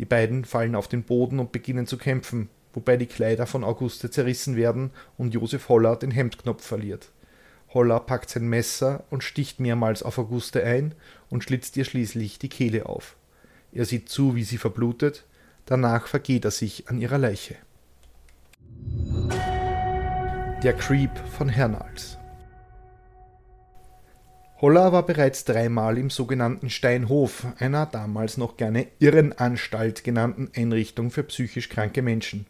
Die 0.00 0.06
beiden 0.06 0.46
fallen 0.46 0.76
auf 0.76 0.88
den 0.88 1.02
Boden 1.02 1.38
und 1.38 1.52
beginnen 1.52 1.86
zu 1.86 1.98
kämpfen, 1.98 2.48
wobei 2.72 2.96
die 2.96 3.04
Kleider 3.04 3.46
von 3.46 3.62
Auguste 3.62 4.10
zerrissen 4.10 4.56
werden 4.56 4.92
und 5.18 5.34
Josef 5.34 5.68
Holler 5.68 5.94
den 5.94 6.10
Hemdknopf 6.10 6.64
verliert. 6.64 7.10
Holler 7.74 8.00
packt 8.00 8.30
sein 8.30 8.48
Messer 8.48 9.04
und 9.10 9.22
sticht 9.22 9.60
mehrmals 9.60 10.02
auf 10.02 10.16
Auguste 10.16 10.64
ein 10.64 10.94
und 11.28 11.44
schlitzt 11.44 11.76
ihr 11.76 11.84
schließlich 11.84 12.38
die 12.38 12.48
Kehle 12.48 12.86
auf. 12.86 13.16
Er 13.72 13.84
sieht 13.84 14.08
zu, 14.08 14.34
wie 14.36 14.42
sie 14.42 14.56
verblutet, 14.56 15.26
danach 15.66 16.06
vergeht 16.06 16.46
er 16.46 16.50
sich 16.50 16.88
an 16.88 16.98
ihrer 16.98 17.18
Leiche. 17.18 17.56
Der 20.62 20.72
Creep 20.72 21.10
von 21.36 21.50
Hernals 21.50 22.19
Holler 24.60 24.92
war 24.92 25.06
bereits 25.06 25.46
dreimal 25.46 25.96
im 25.96 26.10
sogenannten 26.10 26.68
Steinhof, 26.68 27.46
einer 27.58 27.86
damals 27.86 28.36
noch 28.36 28.58
gerne 28.58 28.88
Irrenanstalt 28.98 30.04
genannten 30.04 30.50
Einrichtung 30.54 31.10
für 31.10 31.22
psychisch 31.22 31.70
kranke 31.70 32.02
Menschen. 32.02 32.44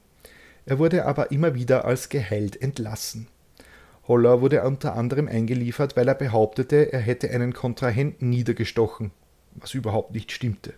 Er 0.66 0.80
wurde 0.80 1.04
aber 1.04 1.30
immer 1.30 1.54
wieder 1.54 1.84
als 1.84 2.08
geheilt 2.08 2.60
entlassen. 2.60 3.28
Holler 4.08 4.40
wurde 4.40 4.64
unter 4.64 4.96
anderem 4.96 5.28
eingeliefert, 5.28 5.96
weil 5.96 6.08
er 6.08 6.16
behauptete, 6.16 6.92
er 6.92 6.98
hätte 6.98 7.30
einen 7.30 7.52
Kontrahenten 7.52 8.28
niedergestochen, 8.28 9.12
was 9.54 9.74
überhaupt 9.74 10.12
nicht 10.12 10.32
stimmte. 10.32 10.74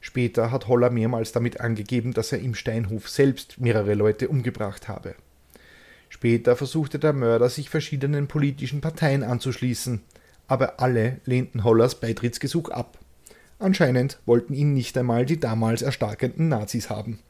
Später 0.00 0.50
hat 0.50 0.66
Holler 0.66 0.88
mehrmals 0.88 1.32
damit 1.32 1.60
angegeben, 1.60 2.14
dass 2.14 2.32
er 2.32 2.38
im 2.38 2.54
Steinhof 2.54 3.10
selbst 3.10 3.60
mehrere 3.60 3.92
Leute 3.92 4.28
umgebracht 4.28 4.88
habe. 4.88 5.14
Später 6.08 6.56
versuchte 6.56 6.98
der 6.98 7.12
Mörder, 7.12 7.50
sich 7.50 7.68
verschiedenen 7.68 8.28
politischen 8.28 8.80
Parteien 8.80 9.22
anzuschließen, 9.22 10.00
aber 10.48 10.80
alle 10.80 11.20
lehnten 11.24 11.62
Hollers 11.62 12.00
Beitrittsgesuch 12.00 12.70
ab. 12.70 12.98
Anscheinend 13.60 14.18
wollten 14.26 14.54
ihn 14.54 14.74
nicht 14.74 14.96
einmal 14.98 15.26
die 15.26 15.38
damals 15.38 15.82
erstarkenden 15.82 16.48
Nazis 16.48 16.90
haben. 16.90 17.20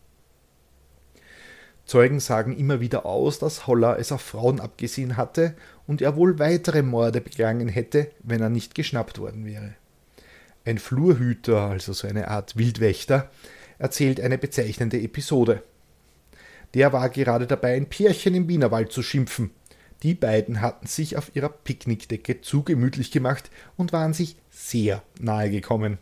Zeugen 1.85 2.20
sagen 2.20 2.54
immer 2.54 2.81
wieder 2.81 3.07
aus, 3.07 3.38
dass 3.38 3.66
Holler 3.66 3.98
es 3.98 4.12
auf 4.12 4.20
Frauen 4.20 4.61
abgesehen 4.61 5.16
hatte 5.16 5.54
und 5.87 6.02
er 6.02 6.16
wohl 6.16 6.38
weitere 6.38 6.83
Morde 6.83 7.22
begangen 7.22 7.68
hätte, 7.68 8.11
wenn 8.22 8.42
er 8.42 8.50
nicht 8.50 8.74
geschnappt 8.74 9.18
worden 9.18 9.46
wäre. 9.46 9.74
Ein 10.66 10.76
Flurhüter, 10.76 11.62
also 11.62 11.94
so 11.94 12.07
eine 12.07 12.28
Art 12.28 12.59
Wildwächter, 12.59 13.31
erzählt 13.78 14.20
eine 14.20 14.37
bezeichnende 14.37 15.00
Episode. 15.00 15.62
Der 16.74 16.92
war 16.92 17.09
gerade 17.09 17.46
dabei, 17.46 17.74
ein 17.74 17.88
Pärchen 17.88 18.35
im 18.35 18.48
Wienerwald 18.48 18.92
zu 18.92 19.02
schimpfen. 19.02 19.50
Die 20.02 20.14
beiden 20.14 20.61
hatten 20.61 20.87
sich 20.87 21.16
auf 21.16 21.34
ihrer 21.34 21.48
Picknickdecke 21.48 22.40
zu 22.40 22.62
gemütlich 22.62 23.11
gemacht 23.11 23.50
und 23.76 23.92
waren 23.92 24.14
sich 24.14 24.37
sehr 24.50 25.02
nahe 25.20 25.50
gekommen 25.50 25.98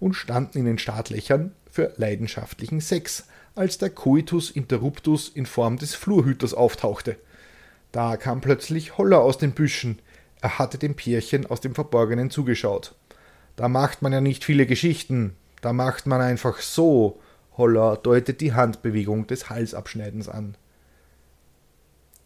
und 0.00 0.14
standen 0.14 0.58
in 0.58 0.64
den 0.64 0.78
Startlöchern 0.78 1.52
für 1.70 1.92
leidenschaftlichen 1.96 2.80
Sex, 2.80 3.26
als 3.54 3.78
der 3.78 3.90
Coitus 3.90 4.50
interruptus 4.50 5.28
in 5.28 5.46
Form 5.46 5.78
des 5.78 5.94
Flurhüters 5.94 6.54
auftauchte. 6.54 7.16
Da 7.92 8.16
kam 8.16 8.40
plötzlich 8.40 8.98
Holler 8.98 9.20
aus 9.20 9.38
den 9.38 9.52
Büschen. 9.52 10.00
Er 10.40 10.58
hatte 10.58 10.76
dem 10.76 10.94
Pärchen 10.94 11.46
aus 11.46 11.60
dem 11.60 11.74
Verborgenen 11.74 12.30
zugeschaut. 12.30 12.94
Da 13.54 13.68
macht 13.68 14.02
man 14.02 14.12
ja 14.12 14.20
nicht 14.20 14.44
viele 14.44 14.66
Geschichten, 14.66 15.34
da 15.62 15.72
macht 15.72 16.06
man 16.06 16.20
einfach 16.20 16.58
so. 16.58 17.20
Holler 17.56 17.96
deutet 17.96 18.42
die 18.42 18.52
Handbewegung 18.52 19.26
des 19.26 19.48
Halsabschneidens 19.48 20.28
an. 20.28 20.56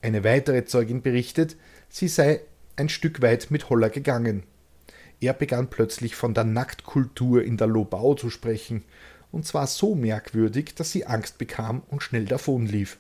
Eine 0.03 0.25
weitere 0.25 0.65
Zeugin 0.65 1.03
berichtet, 1.03 1.57
sie 1.89 2.09
sei 2.09 2.41
ein 2.77 2.89
Stück 2.89 3.21
weit 3.21 3.51
mit 3.51 3.69
Holler 3.69 3.91
gegangen. 3.91 4.45
Er 5.21 5.35
begann 5.35 5.69
plötzlich 5.69 6.17
von 6.17 6.33
der 6.33 6.45
Nacktkultur 6.45 7.45
in 7.45 7.59
der 7.59 7.67
Lobau 7.67 8.15
zu 8.15 8.31
sprechen, 8.31 8.85
und 9.31 9.47
zwar 9.47 9.67
so 9.67 9.95
merkwürdig, 9.95 10.75
dass 10.75 10.91
sie 10.91 11.07
Angst 11.07 11.37
bekam 11.39 11.83
und 11.89 12.03
schnell 12.03 12.25
davonlief. 12.25 12.99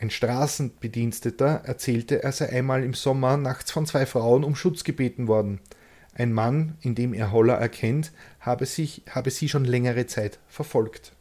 Ein 0.00 0.10
Straßenbediensteter 0.10 1.62
erzählte, 1.64 2.22
er 2.22 2.32
sei 2.32 2.48
einmal 2.48 2.82
im 2.82 2.94
Sommer 2.94 3.36
nachts 3.36 3.70
von 3.70 3.86
zwei 3.86 4.06
Frauen 4.06 4.42
um 4.42 4.56
Schutz 4.56 4.82
gebeten 4.82 5.28
worden. 5.28 5.60
Ein 6.14 6.32
Mann, 6.32 6.76
in 6.80 6.94
dem 6.94 7.14
er 7.14 7.30
Holler 7.30 7.54
erkennt, 7.54 8.10
habe, 8.40 8.66
sich, 8.66 9.02
habe 9.10 9.30
sie 9.30 9.48
schon 9.48 9.64
längere 9.64 10.06
Zeit 10.06 10.40
verfolgt. 10.48 11.12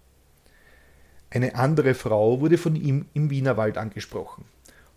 Eine 1.29 1.55
andere 1.55 1.93
Frau 1.93 2.41
wurde 2.41 2.57
von 2.57 2.75
ihm 2.75 3.05
im 3.13 3.29
Wienerwald 3.29 3.77
angesprochen. 3.77 4.45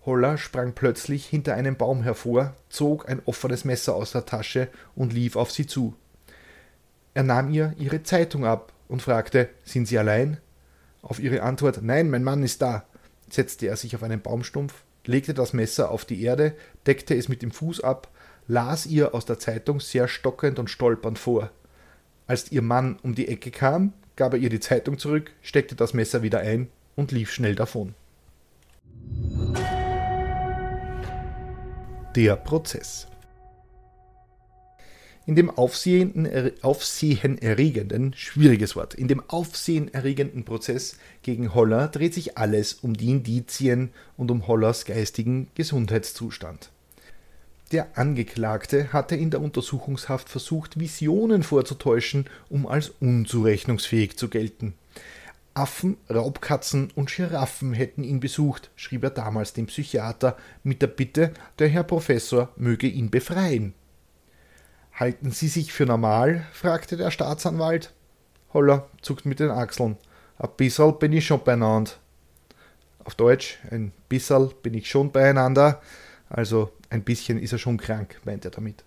Holler 0.06 0.36
sprang 0.36 0.74
plötzlich 0.74 1.26
hinter 1.26 1.54
einem 1.54 1.76
Baum 1.76 2.02
hervor, 2.02 2.54
zog 2.68 3.08
ein 3.08 3.22
offenes 3.24 3.64
Messer 3.64 3.94
aus 3.94 4.12
der 4.12 4.26
Tasche 4.26 4.68
und 4.94 5.12
lief 5.12 5.36
auf 5.36 5.50
sie 5.50 5.66
zu. 5.66 5.94
Er 7.14 7.22
nahm 7.22 7.50
ihr 7.50 7.74
ihre 7.78 8.02
Zeitung 8.02 8.44
ab 8.44 8.72
und 8.88 9.02
fragte, 9.02 9.48
sind 9.64 9.88
Sie 9.88 9.98
allein? 9.98 10.38
Auf 11.00 11.20
ihre 11.20 11.42
Antwort, 11.42 11.80
nein, 11.82 12.10
mein 12.10 12.24
Mann 12.24 12.42
ist 12.42 12.60
da, 12.60 12.84
setzte 13.30 13.66
er 13.66 13.76
sich 13.76 13.94
auf 13.94 14.02
einen 14.02 14.20
Baumstumpf, 14.20 14.74
legte 15.06 15.32
das 15.32 15.52
Messer 15.52 15.90
auf 15.90 16.04
die 16.04 16.22
Erde, 16.22 16.54
deckte 16.86 17.14
es 17.14 17.28
mit 17.28 17.42
dem 17.42 17.50
Fuß 17.50 17.82
ab, 17.82 18.08
las 18.46 18.86
ihr 18.86 19.14
aus 19.14 19.24
der 19.26 19.38
Zeitung 19.38 19.80
sehr 19.80 20.08
stockend 20.08 20.58
und 20.58 20.70
stolpernd 20.70 21.18
vor. 21.18 21.50
Als 22.26 22.50
ihr 22.50 22.62
Mann 22.62 22.98
um 23.02 23.14
die 23.14 23.28
Ecke 23.28 23.50
kam, 23.50 23.92
gab 24.16 24.32
er 24.32 24.38
ihr 24.38 24.50
die 24.50 24.60
Zeitung 24.60 24.98
zurück, 24.98 25.30
steckte 25.42 25.74
das 25.74 25.94
Messer 25.94 26.22
wieder 26.22 26.40
ein 26.40 26.68
und 26.96 27.12
lief 27.12 27.30
schnell 27.30 27.54
davon. 27.54 27.94
Der 32.14 32.36
Prozess. 32.36 33.08
In 35.26 35.34
dem 35.34 35.50
aufsehenerregenden, 35.50 38.14
schwieriges 38.14 38.76
Wort, 38.76 38.94
in 38.94 39.08
dem 39.08 39.20
aufsehenerregenden 39.28 40.44
Prozess 40.44 40.96
gegen 41.22 41.54
Holler 41.54 41.88
dreht 41.88 42.14
sich 42.14 42.38
alles 42.38 42.74
um 42.74 42.94
die 42.94 43.10
Indizien 43.10 43.90
und 44.16 44.30
um 44.30 44.46
Hollers 44.46 44.84
geistigen 44.84 45.48
Gesundheitszustand. 45.56 46.70
Der 47.72 47.98
Angeklagte 47.98 48.92
hatte 48.92 49.16
in 49.16 49.32
der 49.32 49.40
Untersuchungshaft 49.40 50.28
versucht, 50.28 50.78
Visionen 50.78 51.42
vorzutäuschen, 51.42 52.26
um 52.48 52.68
als 52.68 52.92
unzurechnungsfähig 53.00 54.16
zu 54.16 54.28
gelten. 54.28 54.74
Affen, 55.54 55.96
Raubkatzen 56.10 56.90
und 56.96 57.10
Giraffen 57.10 57.72
hätten 57.72 58.02
ihn 58.02 58.18
besucht, 58.18 58.70
schrieb 58.74 59.04
er 59.04 59.10
damals 59.10 59.52
dem 59.52 59.66
Psychiater 59.66 60.36
mit 60.64 60.82
der 60.82 60.88
Bitte, 60.88 61.32
der 61.60 61.68
Herr 61.68 61.84
Professor 61.84 62.50
möge 62.56 62.88
ihn 62.88 63.10
befreien. 63.10 63.72
Halten 64.92 65.30
Sie 65.30 65.48
sich 65.48 65.72
für 65.72 65.86
normal? 65.86 66.44
fragte 66.52 66.96
der 66.96 67.10
Staatsanwalt. 67.10 67.92
Holler 68.52 68.88
zuckt 69.00 69.26
mit 69.26 69.40
den 69.40 69.50
Achseln. 69.50 69.96
Ein 70.38 70.50
bisserl 70.56 70.92
bin 70.92 71.12
ich 71.12 71.26
schon 71.26 71.42
beieinander. 71.42 71.92
Auf 73.04 73.14
Deutsch, 73.14 73.58
ein 73.70 73.92
bisserl 74.08 74.52
bin 74.62 74.74
ich 74.74 74.88
schon 74.88 75.12
beieinander. 75.12 75.80
Also 76.28 76.72
ein 76.90 77.04
bisschen 77.04 77.38
ist 77.38 77.52
er 77.52 77.58
schon 77.58 77.76
krank, 77.76 78.20
meint 78.24 78.44
er 78.44 78.50
damit. 78.50 78.84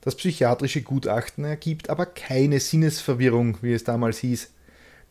Das 0.00 0.16
psychiatrische 0.16 0.82
Gutachten 0.82 1.44
ergibt 1.44 1.88
aber 1.88 2.06
keine 2.06 2.58
Sinnesverwirrung, 2.58 3.58
wie 3.62 3.72
es 3.72 3.84
damals 3.84 4.18
hieß. 4.18 4.50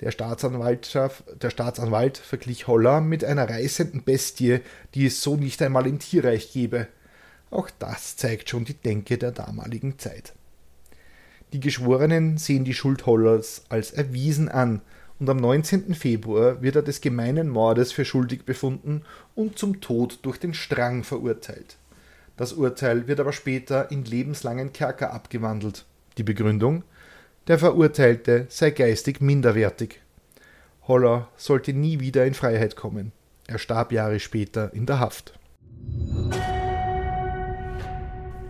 Der, 0.02 0.12
der 0.12 1.50
Staatsanwalt 1.52 2.18
verglich 2.18 2.68
Holler 2.68 3.02
mit 3.02 3.24
einer 3.24 3.48
reißenden 3.50 4.04
Bestie, 4.04 4.62
die 4.96 5.06
es 5.06 5.22
so 5.22 5.36
nicht 5.36 5.62
einmal 5.62 5.86
im 5.88 6.00
Tierreich 6.00 6.52
gebe. 6.52 6.88
Auch 7.52 7.70
das 7.80 8.18
zeigt 8.18 8.50
schon 8.50 8.66
die 8.66 8.74
Denke 8.74 9.18
der 9.18 9.32
damaligen 9.32 10.00
Zeit. 10.00 10.34
Die 11.54 11.60
Geschworenen 11.60 12.38
sehen 12.38 12.64
die 12.64 12.74
Schuld 12.74 13.06
Hollers 13.06 13.64
als 13.70 13.92
erwiesen 13.92 14.50
an 14.50 14.82
und 15.20 15.30
am 15.30 15.38
19. 15.38 15.94
Februar 15.94 16.64
wird 16.64 16.78
er 16.78 16.82
des 16.82 17.00
gemeinen 17.00 17.50
Mordes 17.50 17.92
für 17.92 18.06
schuldig 18.06 18.44
befunden 18.44 19.04
und 19.36 19.60
zum 19.60 19.82
Tod 19.82 20.20
durch 20.24 20.40
den 20.40 20.56
Strang 20.56 21.04
verurteilt. 21.04 21.78
Das 22.38 22.54
Urteil 22.54 23.08
wird 23.08 23.20
aber 23.20 23.34
später 23.34 23.92
in 23.92 24.04
lebenslangen 24.04 24.74
Kerker 24.74 25.14
abgewandelt. 25.14 25.86
Die 26.18 26.24
Begründung? 26.24 26.84
Der 27.48 27.58
Verurteilte 27.58 28.46
sei 28.50 28.70
geistig 28.70 29.20
minderwertig. 29.20 30.00
Holler 30.88 31.30
sollte 31.38 31.74
nie 31.74 32.00
wieder 32.00 32.26
in 32.26 32.36
Freiheit 32.36 32.76
kommen. 32.76 33.12
Er 33.48 33.58
starb 33.58 33.92
Jahre 33.92 34.20
später 34.20 34.72
in 34.74 34.86
der 34.86 35.00
Haft. 35.00 35.34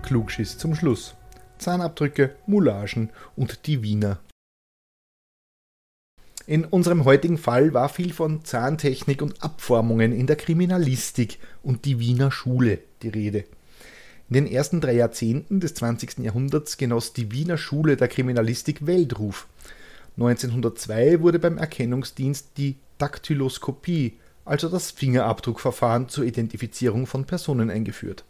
Klugschiss 0.03 0.57
zum 0.57 0.75
Schluss. 0.75 1.15
Zahnabdrücke, 1.57 2.35
Moulagen 2.47 3.11
und 3.37 3.65
die 3.65 3.81
Wiener. 3.81 4.19
In 6.45 6.65
unserem 6.65 7.05
heutigen 7.05 7.37
Fall 7.37 7.73
war 7.73 7.87
viel 7.87 8.11
von 8.11 8.43
Zahntechnik 8.43 9.21
und 9.21 9.41
Abformungen 9.41 10.11
in 10.11 10.27
der 10.27 10.35
Kriminalistik 10.35 11.39
und 11.63 11.85
die 11.85 11.99
Wiener 11.99 12.29
Schule 12.29 12.79
die 13.03 13.09
Rede. 13.09 13.45
In 14.31 14.45
den 14.45 14.47
ersten 14.47 14.79
drei 14.79 14.93
Jahrzehnten 14.93 15.59
des 15.59 15.73
20. 15.73 16.19
Jahrhunderts 16.19 16.77
genoss 16.77 17.11
die 17.11 17.33
Wiener 17.33 17.57
Schule 17.57 17.97
der 17.97 18.07
Kriminalistik 18.07 18.87
Weltruf. 18.87 19.45
1902 20.15 21.19
wurde 21.19 21.37
beim 21.37 21.57
Erkennungsdienst 21.57 22.51
die 22.55 22.77
Daktyloskopie, 22.97 24.13
also 24.45 24.69
das 24.69 24.91
Fingerabdruckverfahren 24.91 26.07
zur 26.07 26.23
Identifizierung 26.23 27.07
von 27.07 27.25
Personen 27.25 27.69
eingeführt. 27.69 28.23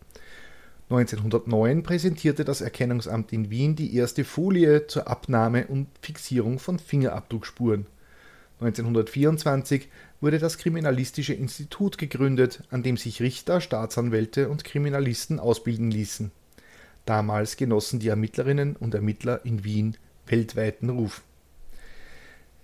1909 0.90 1.84
präsentierte 1.84 2.46
das 2.46 2.62
Erkennungsamt 2.62 3.32
in 3.32 3.52
Wien 3.52 3.76
die 3.76 3.96
erste 3.96 4.24
Folie 4.24 4.88
zur 4.88 5.08
Abnahme 5.08 5.68
und 5.68 5.86
Fixierung 6.02 6.58
von 6.58 6.80
Fingerabdruckspuren. 6.80 7.86
1924 8.62 9.90
wurde 10.22 10.38
das 10.38 10.60
Kriminalistische 10.60 11.34
Institut 11.34 11.98
gegründet, 11.98 12.64
an 12.70 12.84
dem 12.84 12.96
sich 12.96 13.20
Richter, 13.22 13.60
Staatsanwälte 13.60 14.50
und 14.50 14.64
Kriminalisten 14.64 15.40
ausbilden 15.40 15.90
ließen. 15.90 16.32
Damals 17.06 17.58
genossen 17.58 18.00
die 18.00 18.10
Ermittlerinnen 18.10 18.76
und 18.76 18.94
Ermittler 18.94 19.44
in 19.46 19.64
Wien 19.64 19.98
weltweiten 20.28 20.92
Ruf. 20.92 21.24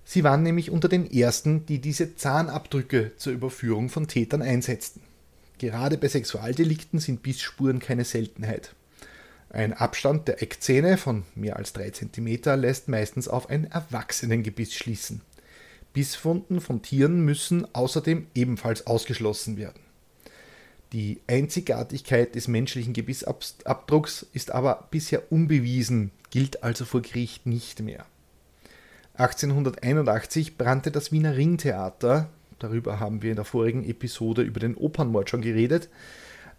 Sie 0.05 0.23
waren 0.23 0.43
nämlich 0.43 0.69
unter 0.69 0.87
den 0.87 1.09
ersten, 1.11 1.65
die 1.65 1.79
diese 1.79 2.15
Zahnabdrücke 2.15 3.13
zur 3.17 3.33
Überführung 3.33 3.89
von 3.89 4.07
Tätern 4.07 4.43
einsetzten. 4.43 5.01
Gerade 5.57 5.97
bei 5.97 6.07
Sexualdelikten 6.07 6.99
sind 6.99 7.23
Bissspuren 7.23 7.79
keine 7.79 8.05
Seltenheit. 8.05 8.75
Ein 9.49 9.73
Abstand 9.73 10.27
der 10.27 10.43
Eckzähne 10.43 10.97
von 10.97 11.23
mehr 11.33 11.55
als 11.55 11.73
3 11.73 11.89
cm 11.89 12.59
lässt 12.59 12.87
meistens 12.87 13.27
auf 13.27 13.49
ein 13.49 13.65
Erwachsenengebiss 13.71 14.75
schließen. 14.75 15.21
Bissfunden 15.97 16.61
von 16.61 16.83
Tieren 16.83 17.21
müssen 17.21 17.65
außerdem 17.73 18.27
ebenfalls 18.35 18.85
ausgeschlossen 18.85 19.57
werden. 19.57 19.81
Die 20.93 21.21
Einzigartigkeit 21.25 22.35
des 22.35 22.47
menschlichen 22.47 22.93
Gebissabdrucks 22.93 24.27
ist 24.31 24.51
aber 24.51 24.87
bisher 24.91 25.31
unbewiesen, 25.31 26.11
gilt 26.29 26.61
also 26.61 26.85
vor 26.85 27.01
Gericht 27.01 27.47
nicht 27.47 27.79
mehr. 27.79 28.05
1881 29.15 30.55
brannte 30.55 30.91
das 30.91 31.11
Wiener 31.11 31.35
Ringtheater 31.35 32.29
Darüber 32.59 32.99
haben 32.99 33.23
wir 33.23 33.31
in 33.31 33.35
der 33.35 33.45
vorigen 33.45 33.83
Episode 33.83 34.43
über 34.43 34.59
den 34.59 34.75
Opernmord 34.75 35.31
schon 35.31 35.41
geredet. 35.41 35.89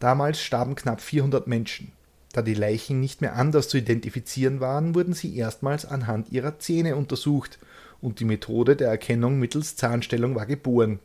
Damals 0.01 0.40
starben 0.40 0.74
knapp 0.74 1.01
400 1.01 1.46
Menschen. 1.46 1.92
Da 2.33 2.42
die 2.42 2.55
Leichen 2.55 2.98
nicht 2.98 3.20
mehr 3.20 3.37
anders 3.37 3.68
zu 3.68 3.79
identifizieren 3.79 4.59
waren, 4.59 4.96
wurden 4.96 5.12
sie 5.12 5.37
erstmals 5.37 5.87
anhand 5.87 6.33
ihrer 6.33 6.59
Zähne 6.59 6.96
untersucht 6.96 7.61
und 8.00 8.20
die 8.20 8.24
Methode 8.24 8.76
der 8.76 8.88
Erkennung 8.88 9.38
mittels 9.38 9.76
Zahnstellung 9.76 10.34
war 10.34 10.46
geboren. 10.46 11.00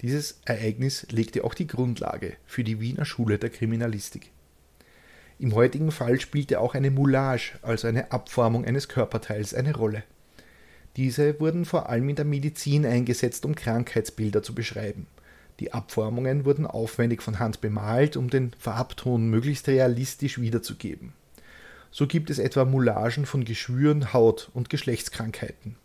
Dieses 0.00 0.40
Ereignis 0.44 1.06
legte 1.10 1.44
auch 1.44 1.54
die 1.54 1.66
Grundlage 1.66 2.34
für 2.44 2.64
die 2.64 2.80
Wiener 2.80 3.04
Schule 3.04 3.38
der 3.38 3.50
Kriminalistik. 3.50 4.30
Im 5.38 5.54
heutigen 5.54 5.90
Fall 5.90 6.20
spielte 6.20 6.60
auch 6.60 6.74
eine 6.74 6.90
Moulage, 6.90 7.58
also 7.62 7.88
eine 7.88 8.12
Abformung 8.12 8.64
eines 8.64 8.88
Körperteils, 8.88 9.54
eine 9.54 9.74
Rolle. 9.74 10.04
Diese 10.96 11.40
wurden 11.40 11.64
vor 11.64 11.88
allem 11.88 12.08
in 12.08 12.16
der 12.16 12.24
Medizin 12.24 12.84
eingesetzt, 12.84 13.44
um 13.44 13.54
Krankheitsbilder 13.54 14.42
zu 14.42 14.54
beschreiben. 14.54 15.06
Die 15.60 15.72
Abformungen 15.72 16.44
wurden 16.44 16.66
aufwendig 16.66 17.22
von 17.22 17.38
Hand 17.38 17.60
bemalt, 17.60 18.16
um 18.16 18.30
den 18.30 18.52
Farbton 18.58 19.28
möglichst 19.28 19.68
realistisch 19.68 20.40
wiederzugeben. 20.40 21.12
So 21.90 22.06
gibt 22.06 22.30
es 22.30 22.38
etwa 22.38 22.64
Moulagen 22.64 23.26
von 23.26 23.44
Geschwüren, 23.44 24.12
Haut 24.12 24.50
und 24.54 24.70
Geschlechtskrankheiten. 24.70 25.76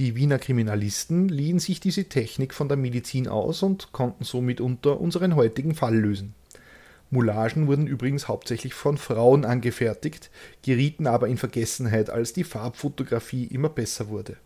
Die 0.00 0.16
Wiener 0.16 0.38
Kriminalisten 0.38 1.28
liehen 1.28 1.58
sich 1.58 1.78
diese 1.78 2.04
Technik 2.04 2.54
von 2.54 2.68
der 2.68 2.78
Medizin 2.78 3.28
aus 3.28 3.62
und 3.62 3.92
konnten 3.92 4.24
somit 4.24 4.62
unter 4.62 4.98
unseren 4.98 5.36
heutigen 5.36 5.74
Fall 5.74 5.94
lösen. 5.94 6.32
Moulagen 7.10 7.66
wurden 7.66 7.86
übrigens 7.86 8.26
hauptsächlich 8.26 8.72
von 8.72 8.96
Frauen 8.96 9.44
angefertigt, 9.44 10.30
gerieten 10.64 11.06
aber 11.06 11.28
in 11.28 11.36
Vergessenheit, 11.36 12.08
als 12.08 12.32
die 12.32 12.44
Farbfotografie 12.44 13.44
immer 13.44 13.68
besser 13.68 14.08
wurde. 14.08 14.38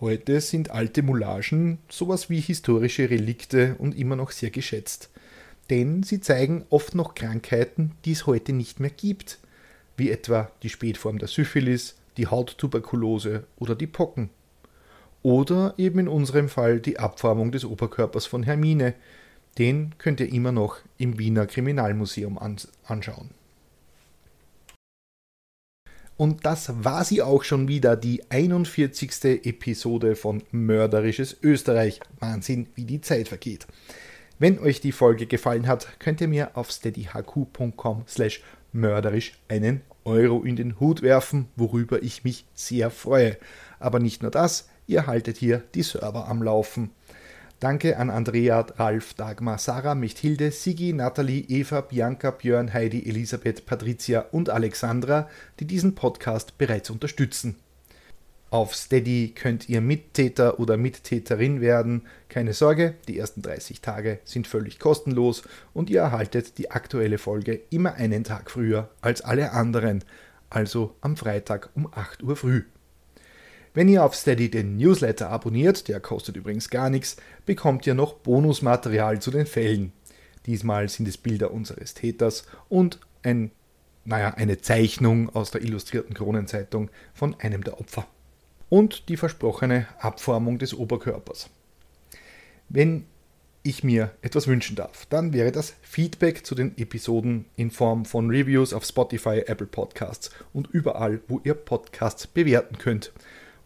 Heute 0.00 0.40
sind 0.40 0.72
alte 0.72 1.04
Moulagen 1.04 1.78
sowas 1.88 2.28
wie 2.28 2.40
historische 2.40 3.08
Relikte 3.08 3.76
und 3.78 3.96
immer 3.96 4.16
noch 4.16 4.32
sehr 4.32 4.50
geschätzt. 4.50 5.10
Denn 5.70 6.02
sie 6.02 6.20
zeigen 6.20 6.64
oft 6.70 6.96
noch 6.96 7.14
Krankheiten, 7.14 7.92
die 8.04 8.10
es 8.10 8.26
heute 8.26 8.52
nicht 8.52 8.80
mehr 8.80 8.90
gibt, 8.90 9.38
wie 9.96 10.10
etwa 10.10 10.50
die 10.64 10.70
Spätform 10.70 11.20
der 11.20 11.28
Syphilis, 11.28 11.94
die 12.16 12.26
Hauttuberkulose 12.26 13.46
oder 13.58 13.76
die 13.76 13.86
Pocken. 13.86 14.30
Oder 15.26 15.74
eben 15.76 15.98
in 15.98 16.06
unserem 16.06 16.48
Fall 16.48 16.78
die 16.78 17.00
Abformung 17.00 17.50
des 17.50 17.64
Oberkörpers 17.64 18.26
von 18.26 18.44
Hermine, 18.44 18.94
den 19.58 19.92
könnt 19.98 20.20
ihr 20.20 20.32
immer 20.32 20.52
noch 20.52 20.76
im 20.98 21.18
Wiener 21.18 21.46
Kriminalmuseum 21.46 22.38
anschauen. 22.84 23.30
Und 26.16 26.46
das 26.46 26.84
war 26.84 27.04
sie 27.04 27.22
auch 27.22 27.42
schon 27.42 27.66
wieder, 27.66 27.96
die 27.96 28.22
41. 28.30 29.44
Episode 29.44 30.14
von 30.14 30.44
Mörderisches 30.52 31.36
Österreich. 31.42 31.98
Wahnsinn, 32.20 32.68
wie 32.76 32.84
die 32.84 33.00
Zeit 33.00 33.26
vergeht. 33.26 33.66
Wenn 34.38 34.60
euch 34.60 34.80
die 34.80 34.92
Folge 34.92 35.26
gefallen 35.26 35.66
hat, 35.66 35.98
könnt 35.98 36.20
ihr 36.20 36.28
mir 36.28 36.56
auf 36.56 36.70
steadyhq.com 36.70 38.04
slash 38.06 38.44
mörderisch 38.72 39.32
einen 39.48 39.80
Euro 40.04 40.44
in 40.44 40.54
den 40.54 40.78
Hut 40.78 41.02
werfen, 41.02 41.48
worüber 41.56 42.00
ich 42.00 42.22
mich 42.22 42.46
sehr 42.54 42.92
freue. 42.92 43.36
Aber 43.80 43.98
nicht 43.98 44.22
nur 44.22 44.30
das, 44.30 44.68
ihr 44.86 45.06
haltet 45.06 45.36
hier 45.36 45.62
die 45.74 45.82
Server 45.82 46.28
am 46.28 46.42
Laufen. 46.42 46.90
Danke 47.58 47.96
an 47.96 48.10
Andrea, 48.10 48.60
Ralf, 48.76 49.14
Dagmar, 49.14 49.56
Sarah, 49.58 49.94
Mechthilde, 49.94 50.50
Sigi, 50.50 50.92
Nathalie, 50.92 51.44
Eva, 51.48 51.80
Bianca, 51.80 52.30
Björn, 52.30 52.74
Heidi, 52.74 53.08
Elisabeth, 53.08 53.64
Patricia 53.64 54.26
und 54.30 54.50
Alexandra, 54.50 55.28
die 55.58 55.64
diesen 55.64 55.94
Podcast 55.94 56.58
bereits 56.58 56.90
unterstützen. 56.90 57.56
Auf 58.50 58.74
Steady 58.74 59.32
könnt 59.34 59.68
ihr 59.68 59.80
Mittäter 59.80 60.60
oder 60.60 60.76
Mittäterin 60.76 61.60
werden. 61.60 62.02
Keine 62.28 62.52
Sorge, 62.52 62.94
die 63.08 63.18
ersten 63.18 63.42
30 63.42 63.80
Tage 63.80 64.20
sind 64.24 64.46
völlig 64.46 64.78
kostenlos 64.78 65.42
und 65.72 65.90
ihr 65.90 66.00
erhaltet 66.00 66.58
die 66.58 66.70
aktuelle 66.70 67.18
Folge 67.18 67.60
immer 67.70 67.94
einen 67.94 68.22
Tag 68.22 68.50
früher 68.50 68.90
als 69.00 69.22
alle 69.22 69.52
anderen, 69.52 70.04
also 70.48 70.94
am 71.00 71.16
Freitag 71.16 71.70
um 71.74 71.88
8 71.92 72.22
Uhr 72.22 72.36
früh. 72.36 72.64
Wenn 73.76 73.90
ihr 73.90 74.02
auf 74.02 74.14
Steady 74.14 74.50
den 74.50 74.78
Newsletter 74.78 75.28
abonniert, 75.28 75.88
der 75.88 76.00
kostet 76.00 76.34
übrigens 76.34 76.70
gar 76.70 76.88
nichts, 76.88 77.16
bekommt 77.44 77.86
ihr 77.86 77.92
noch 77.92 78.14
Bonusmaterial 78.14 79.20
zu 79.20 79.30
den 79.30 79.44
Fällen. 79.44 79.92
Diesmal 80.46 80.88
sind 80.88 81.06
es 81.06 81.18
Bilder 81.18 81.50
unseres 81.50 81.92
Täters 81.92 82.46
und 82.70 82.98
ein, 83.22 83.50
naja, 84.06 84.32
eine 84.32 84.62
Zeichnung 84.62 85.28
aus 85.28 85.50
der 85.50 85.60
illustrierten 85.60 86.14
Kronenzeitung 86.14 86.88
von 87.12 87.38
einem 87.38 87.64
der 87.64 87.78
Opfer. 87.78 88.06
Und 88.70 89.10
die 89.10 89.18
versprochene 89.18 89.86
Abformung 89.98 90.58
des 90.58 90.72
Oberkörpers. 90.72 91.50
Wenn 92.70 93.04
ich 93.62 93.84
mir 93.84 94.10
etwas 94.22 94.46
wünschen 94.46 94.76
darf, 94.76 95.04
dann 95.10 95.34
wäre 95.34 95.52
das 95.52 95.74
Feedback 95.82 96.46
zu 96.46 96.54
den 96.54 96.78
Episoden 96.78 97.44
in 97.56 97.70
Form 97.70 98.06
von 98.06 98.30
Reviews 98.30 98.72
auf 98.72 98.86
Spotify, 98.86 99.42
Apple 99.44 99.66
Podcasts 99.66 100.30
und 100.54 100.66
überall, 100.72 101.20
wo 101.28 101.42
ihr 101.44 101.52
Podcasts 101.52 102.26
bewerten 102.26 102.78
könnt. 102.78 103.12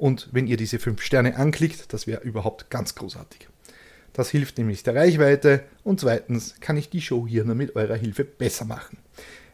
Und 0.01 0.31
wenn 0.33 0.47
ihr 0.47 0.57
diese 0.57 0.79
fünf 0.79 1.03
Sterne 1.03 1.37
anklickt, 1.37 1.93
das 1.93 2.07
wäre 2.07 2.23
überhaupt 2.23 2.71
ganz 2.71 2.95
großartig. 2.95 3.49
Das 4.15 4.31
hilft 4.31 4.57
nämlich 4.57 4.83
der 4.83 4.95
Reichweite 4.95 5.63
und 5.85 6.01
zweitens 6.01 6.55
kann 6.59 6.79
ich 6.79 6.89
die 6.89 7.03
Show 7.03 7.27
hier 7.29 7.45
nur 7.45 7.55
mit 7.55 7.77
eurer 7.77 7.97
Hilfe 7.97 8.25
besser 8.25 8.65
machen. 8.65 8.97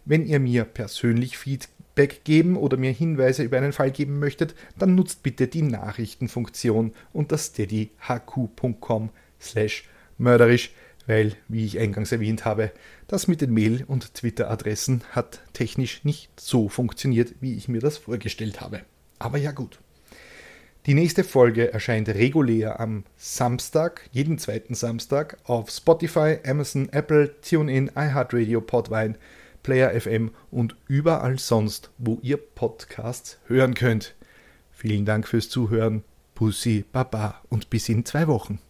Wenn 0.04 0.24
ihr 0.24 0.38
mir 0.38 0.64
persönlich 0.64 1.36
Feedback 1.36 2.22
geben 2.22 2.56
oder 2.56 2.76
mir 2.76 2.92
Hinweise 2.92 3.42
über 3.42 3.56
einen 3.56 3.72
Fall 3.72 3.90
geben 3.90 4.20
möchtet, 4.20 4.54
dann 4.78 4.94
nutzt 4.94 5.24
bitte 5.24 5.48
die 5.48 5.62
Nachrichtenfunktion 5.62 6.94
unter 7.12 7.38
steadyhq.com 7.38 9.10
slash 9.40 9.88
mörderisch. 10.16 10.70
weil, 11.08 11.34
wie 11.48 11.64
ich 11.64 11.80
eingangs 11.80 12.12
erwähnt 12.12 12.44
habe, 12.44 12.70
das 13.08 13.26
mit 13.26 13.40
den 13.40 13.52
Mail- 13.52 13.84
und 13.86 14.14
Twitter-Adressen 14.14 15.02
hat 15.10 15.40
technisch 15.54 16.04
nicht 16.04 16.40
so 16.40 16.68
funktioniert, 16.68 17.34
wie 17.40 17.56
ich 17.56 17.66
mir 17.66 17.80
das 17.80 17.98
vorgestellt 17.98 18.60
habe. 18.60 18.82
Aber 19.18 19.38
ja 19.38 19.50
gut. 19.50 19.80
Die 20.86 20.94
nächste 20.94 21.24
Folge 21.24 21.72
erscheint 21.72 22.08
regulär 22.08 22.78
am 22.78 23.02
Samstag, 23.16 24.08
jeden 24.12 24.38
zweiten 24.38 24.74
Samstag, 24.74 25.36
auf 25.42 25.68
Spotify, 25.68 26.38
Amazon, 26.46 26.88
Apple, 26.92 27.40
TuneIn, 27.40 27.90
iHeartRadio, 27.96 28.60
Podvine, 28.60 29.16
Player 29.64 30.00
FM 30.00 30.30
und 30.52 30.76
überall 30.86 31.40
sonst, 31.40 31.90
wo 31.98 32.20
ihr 32.22 32.36
Podcasts 32.36 33.40
hören 33.46 33.74
könnt. 33.74 34.14
Vielen 34.70 35.04
Dank 35.04 35.26
fürs 35.26 35.48
Zuhören. 35.48 36.04
Pussy, 36.36 36.84
Baba 36.92 37.42
und 37.48 37.68
bis 37.68 37.88
in 37.88 38.04
zwei 38.04 38.28
Wochen. 38.28 38.60